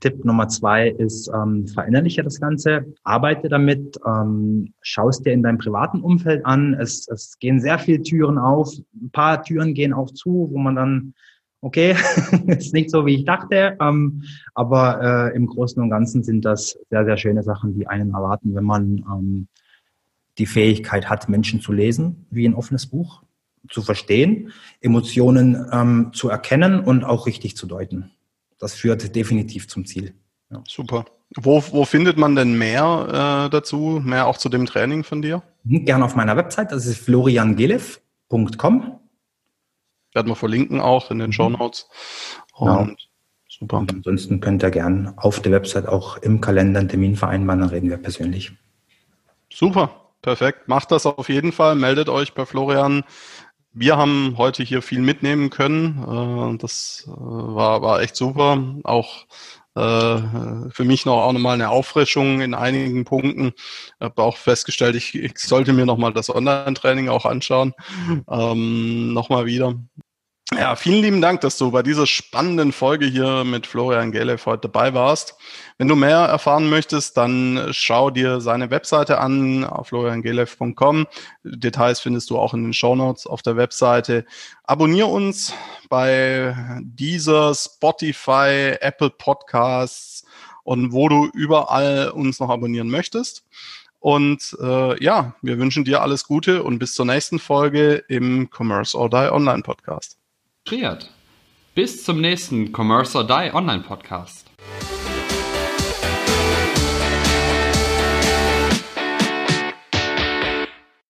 Tipp 0.00 0.24
Nummer 0.24 0.48
zwei 0.48 0.90
ist, 0.90 1.28
ähm, 1.34 1.66
verinnerliche 1.66 2.22
das 2.22 2.40
Ganze, 2.40 2.86
arbeite 3.02 3.48
damit, 3.48 3.98
ähm, 4.06 4.72
schaust 4.80 5.26
dir 5.26 5.32
in 5.32 5.42
deinem 5.42 5.58
privaten 5.58 6.00
Umfeld 6.00 6.46
an. 6.46 6.74
Es, 6.74 7.08
es 7.08 7.38
gehen 7.38 7.60
sehr 7.60 7.78
viele 7.78 8.02
Türen 8.02 8.38
auf, 8.38 8.72
ein 8.94 9.10
paar 9.10 9.42
Türen 9.42 9.74
gehen 9.74 9.92
auch 9.92 10.10
zu, 10.12 10.48
wo 10.52 10.58
man 10.58 10.76
dann, 10.76 11.14
okay, 11.60 11.96
ist 12.46 12.74
nicht 12.74 12.90
so, 12.90 13.06
wie 13.06 13.16
ich 13.16 13.24
dachte, 13.24 13.76
ähm, 13.80 14.22
aber 14.54 15.30
äh, 15.32 15.36
im 15.36 15.46
Großen 15.46 15.82
und 15.82 15.90
Ganzen 15.90 16.22
sind 16.22 16.44
das 16.44 16.78
sehr, 16.90 17.04
sehr 17.04 17.16
schöne 17.16 17.42
Sachen, 17.42 17.74
die 17.74 17.88
einen 17.88 18.14
erwarten, 18.14 18.54
wenn 18.54 18.64
man 18.64 19.04
ähm, 19.12 19.48
die 20.38 20.46
Fähigkeit 20.46 21.10
hat, 21.10 21.28
Menschen 21.28 21.60
zu 21.60 21.72
lesen, 21.72 22.26
wie 22.30 22.46
ein 22.46 22.54
offenes 22.54 22.86
Buch, 22.86 23.24
zu 23.68 23.82
verstehen, 23.82 24.52
Emotionen 24.80 25.66
ähm, 25.72 26.12
zu 26.14 26.28
erkennen 26.28 26.78
und 26.78 27.02
auch 27.02 27.26
richtig 27.26 27.56
zu 27.56 27.66
deuten 27.66 28.12
das 28.58 28.74
führt 28.74 29.14
definitiv 29.14 29.68
zum 29.68 29.84
Ziel. 29.84 30.14
Ja. 30.50 30.62
Super. 30.66 31.04
Wo, 31.36 31.62
wo 31.72 31.84
findet 31.84 32.16
man 32.16 32.36
denn 32.36 32.56
mehr 32.56 33.46
äh, 33.46 33.50
dazu, 33.50 34.00
mehr 34.02 34.26
auch 34.26 34.38
zu 34.38 34.48
dem 34.48 34.66
Training 34.66 35.04
von 35.04 35.20
dir? 35.20 35.42
Mhm, 35.64 35.84
gerne 35.84 36.04
auf 36.04 36.16
meiner 36.16 36.36
Website, 36.36 36.72
das 36.72 36.86
ist 36.86 36.98
floriangelev.com. 36.98 38.98
Werden 40.14 40.28
wir 40.28 40.36
verlinken 40.36 40.80
auch 40.80 41.10
in 41.10 41.18
den 41.18 41.28
mhm. 41.28 41.32
Show 41.32 41.50
Notes. 41.50 41.88
Genau. 42.58 42.80
Und 42.80 43.10
super. 43.46 43.78
Und 43.78 43.92
ansonsten 43.92 44.40
könnt 44.40 44.62
ihr 44.62 44.70
gerne 44.70 45.12
auf 45.16 45.40
der 45.40 45.52
Website 45.52 45.86
auch 45.86 46.16
im 46.18 46.40
Kalender 46.40 46.80
einen 46.80 46.88
Termin 46.88 47.14
vereinbaren, 47.14 47.60
dann 47.60 47.70
reden 47.70 47.90
wir 47.90 47.98
persönlich. 47.98 48.52
Super, 49.52 49.90
perfekt. 50.22 50.66
Macht 50.66 50.92
das 50.92 51.04
auf 51.04 51.28
jeden 51.28 51.52
Fall. 51.52 51.74
Meldet 51.74 52.08
euch 52.08 52.32
bei 52.32 52.46
Florian 52.46 53.04
wir 53.72 53.96
haben 53.96 54.34
heute 54.38 54.62
hier 54.62 54.82
viel 54.82 55.00
mitnehmen 55.00 55.50
können. 55.50 56.54
Äh, 56.54 56.58
das 56.58 57.04
äh, 57.06 57.10
war, 57.10 57.82
war 57.82 58.00
echt 58.00 58.16
super. 58.16 58.62
Auch 58.84 59.26
äh, 59.74 60.18
für 60.70 60.84
mich 60.84 61.06
noch 61.06 61.22
auch 61.22 61.32
nochmal 61.32 61.54
eine 61.54 61.70
Auffrischung 61.70 62.40
in 62.40 62.54
einigen 62.54 63.04
Punkten. 63.04 63.52
Ich 63.56 63.92
habe 64.00 64.22
auch 64.22 64.36
festgestellt, 64.36 64.96
ich, 64.96 65.14
ich 65.14 65.38
sollte 65.38 65.72
mir 65.72 65.86
nochmal 65.86 66.12
das 66.12 66.34
Online-Training 66.34 67.08
auch 67.08 67.24
anschauen. 67.24 67.74
Ähm, 68.28 69.12
nochmal 69.12 69.46
wieder. 69.46 69.74
Ja, 70.54 70.76
vielen 70.76 71.02
lieben 71.02 71.20
Dank, 71.20 71.42
dass 71.42 71.58
du 71.58 71.70
bei 71.70 71.82
dieser 71.82 72.06
spannenden 72.06 72.72
Folge 72.72 73.04
hier 73.04 73.44
mit 73.44 73.66
Florian 73.66 74.12
Gelev 74.12 74.46
heute 74.46 74.62
dabei 74.62 74.94
warst. 74.94 75.36
Wenn 75.76 75.88
du 75.88 75.94
mehr 75.94 76.20
erfahren 76.20 76.70
möchtest, 76.70 77.18
dann 77.18 77.68
schau 77.72 78.08
dir 78.08 78.40
seine 78.40 78.70
Webseite 78.70 79.18
an 79.18 79.64
auf 79.64 79.88
floriangelev.com. 79.88 81.06
Details 81.44 82.00
findest 82.00 82.30
du 82.30 82.38
auch 82.38 82.54
in 82.54 82.62
den 82.62 82.72
Show 82.72 82.96
Notes 82.96 83.26
auf 83.26 83.42
der 83.42 83.56
Webseite. 83.56 84.24
Abonnier 84.64 85.08
uns 85.08 85.52
bei 85.90 86.56
dieser 86.80 87.54
Spotify, 87.54 88.76
Apple 88.80 89.10
Podcasts 89.10 90.24
und 90.64 90.92
wo 90.92 91.10
du 91.10 91.28
überall 91.34 92.08
uns 92.08 92.40
noch 92.40 92.48
abonnieren 92.48 92.88
möchtest. 92.88 93.44
Und 94.00 94.56
äh, 94.62 95.04
ja, 95.04 95.34
wir 95.42 95.58
wünschen 95.58 95.84
dir 95.84 96.00
alles 96.00 96.24
Gute 96.24 96.62
und 96.62 96.78
bis 96.78 96.94
zur 96.94 97.04
nächsten 97.04 97.38
Folge 97.38 97.96
im 98.08 98.48
Commerce 98.50 98.96
or 98.96 99.10
Die 99.10 99.30
Online 99.30 99.62
Podcast. 99.62 100.17
Bis 101.74 102.04
zum 102.04 102.20
nächsten 102.20 102.74
Commerce 102.74 103.16
or 103.16 103.26
Die 103.26 103.54
Online 103.54 103.82
Podcast. 103.82 104.50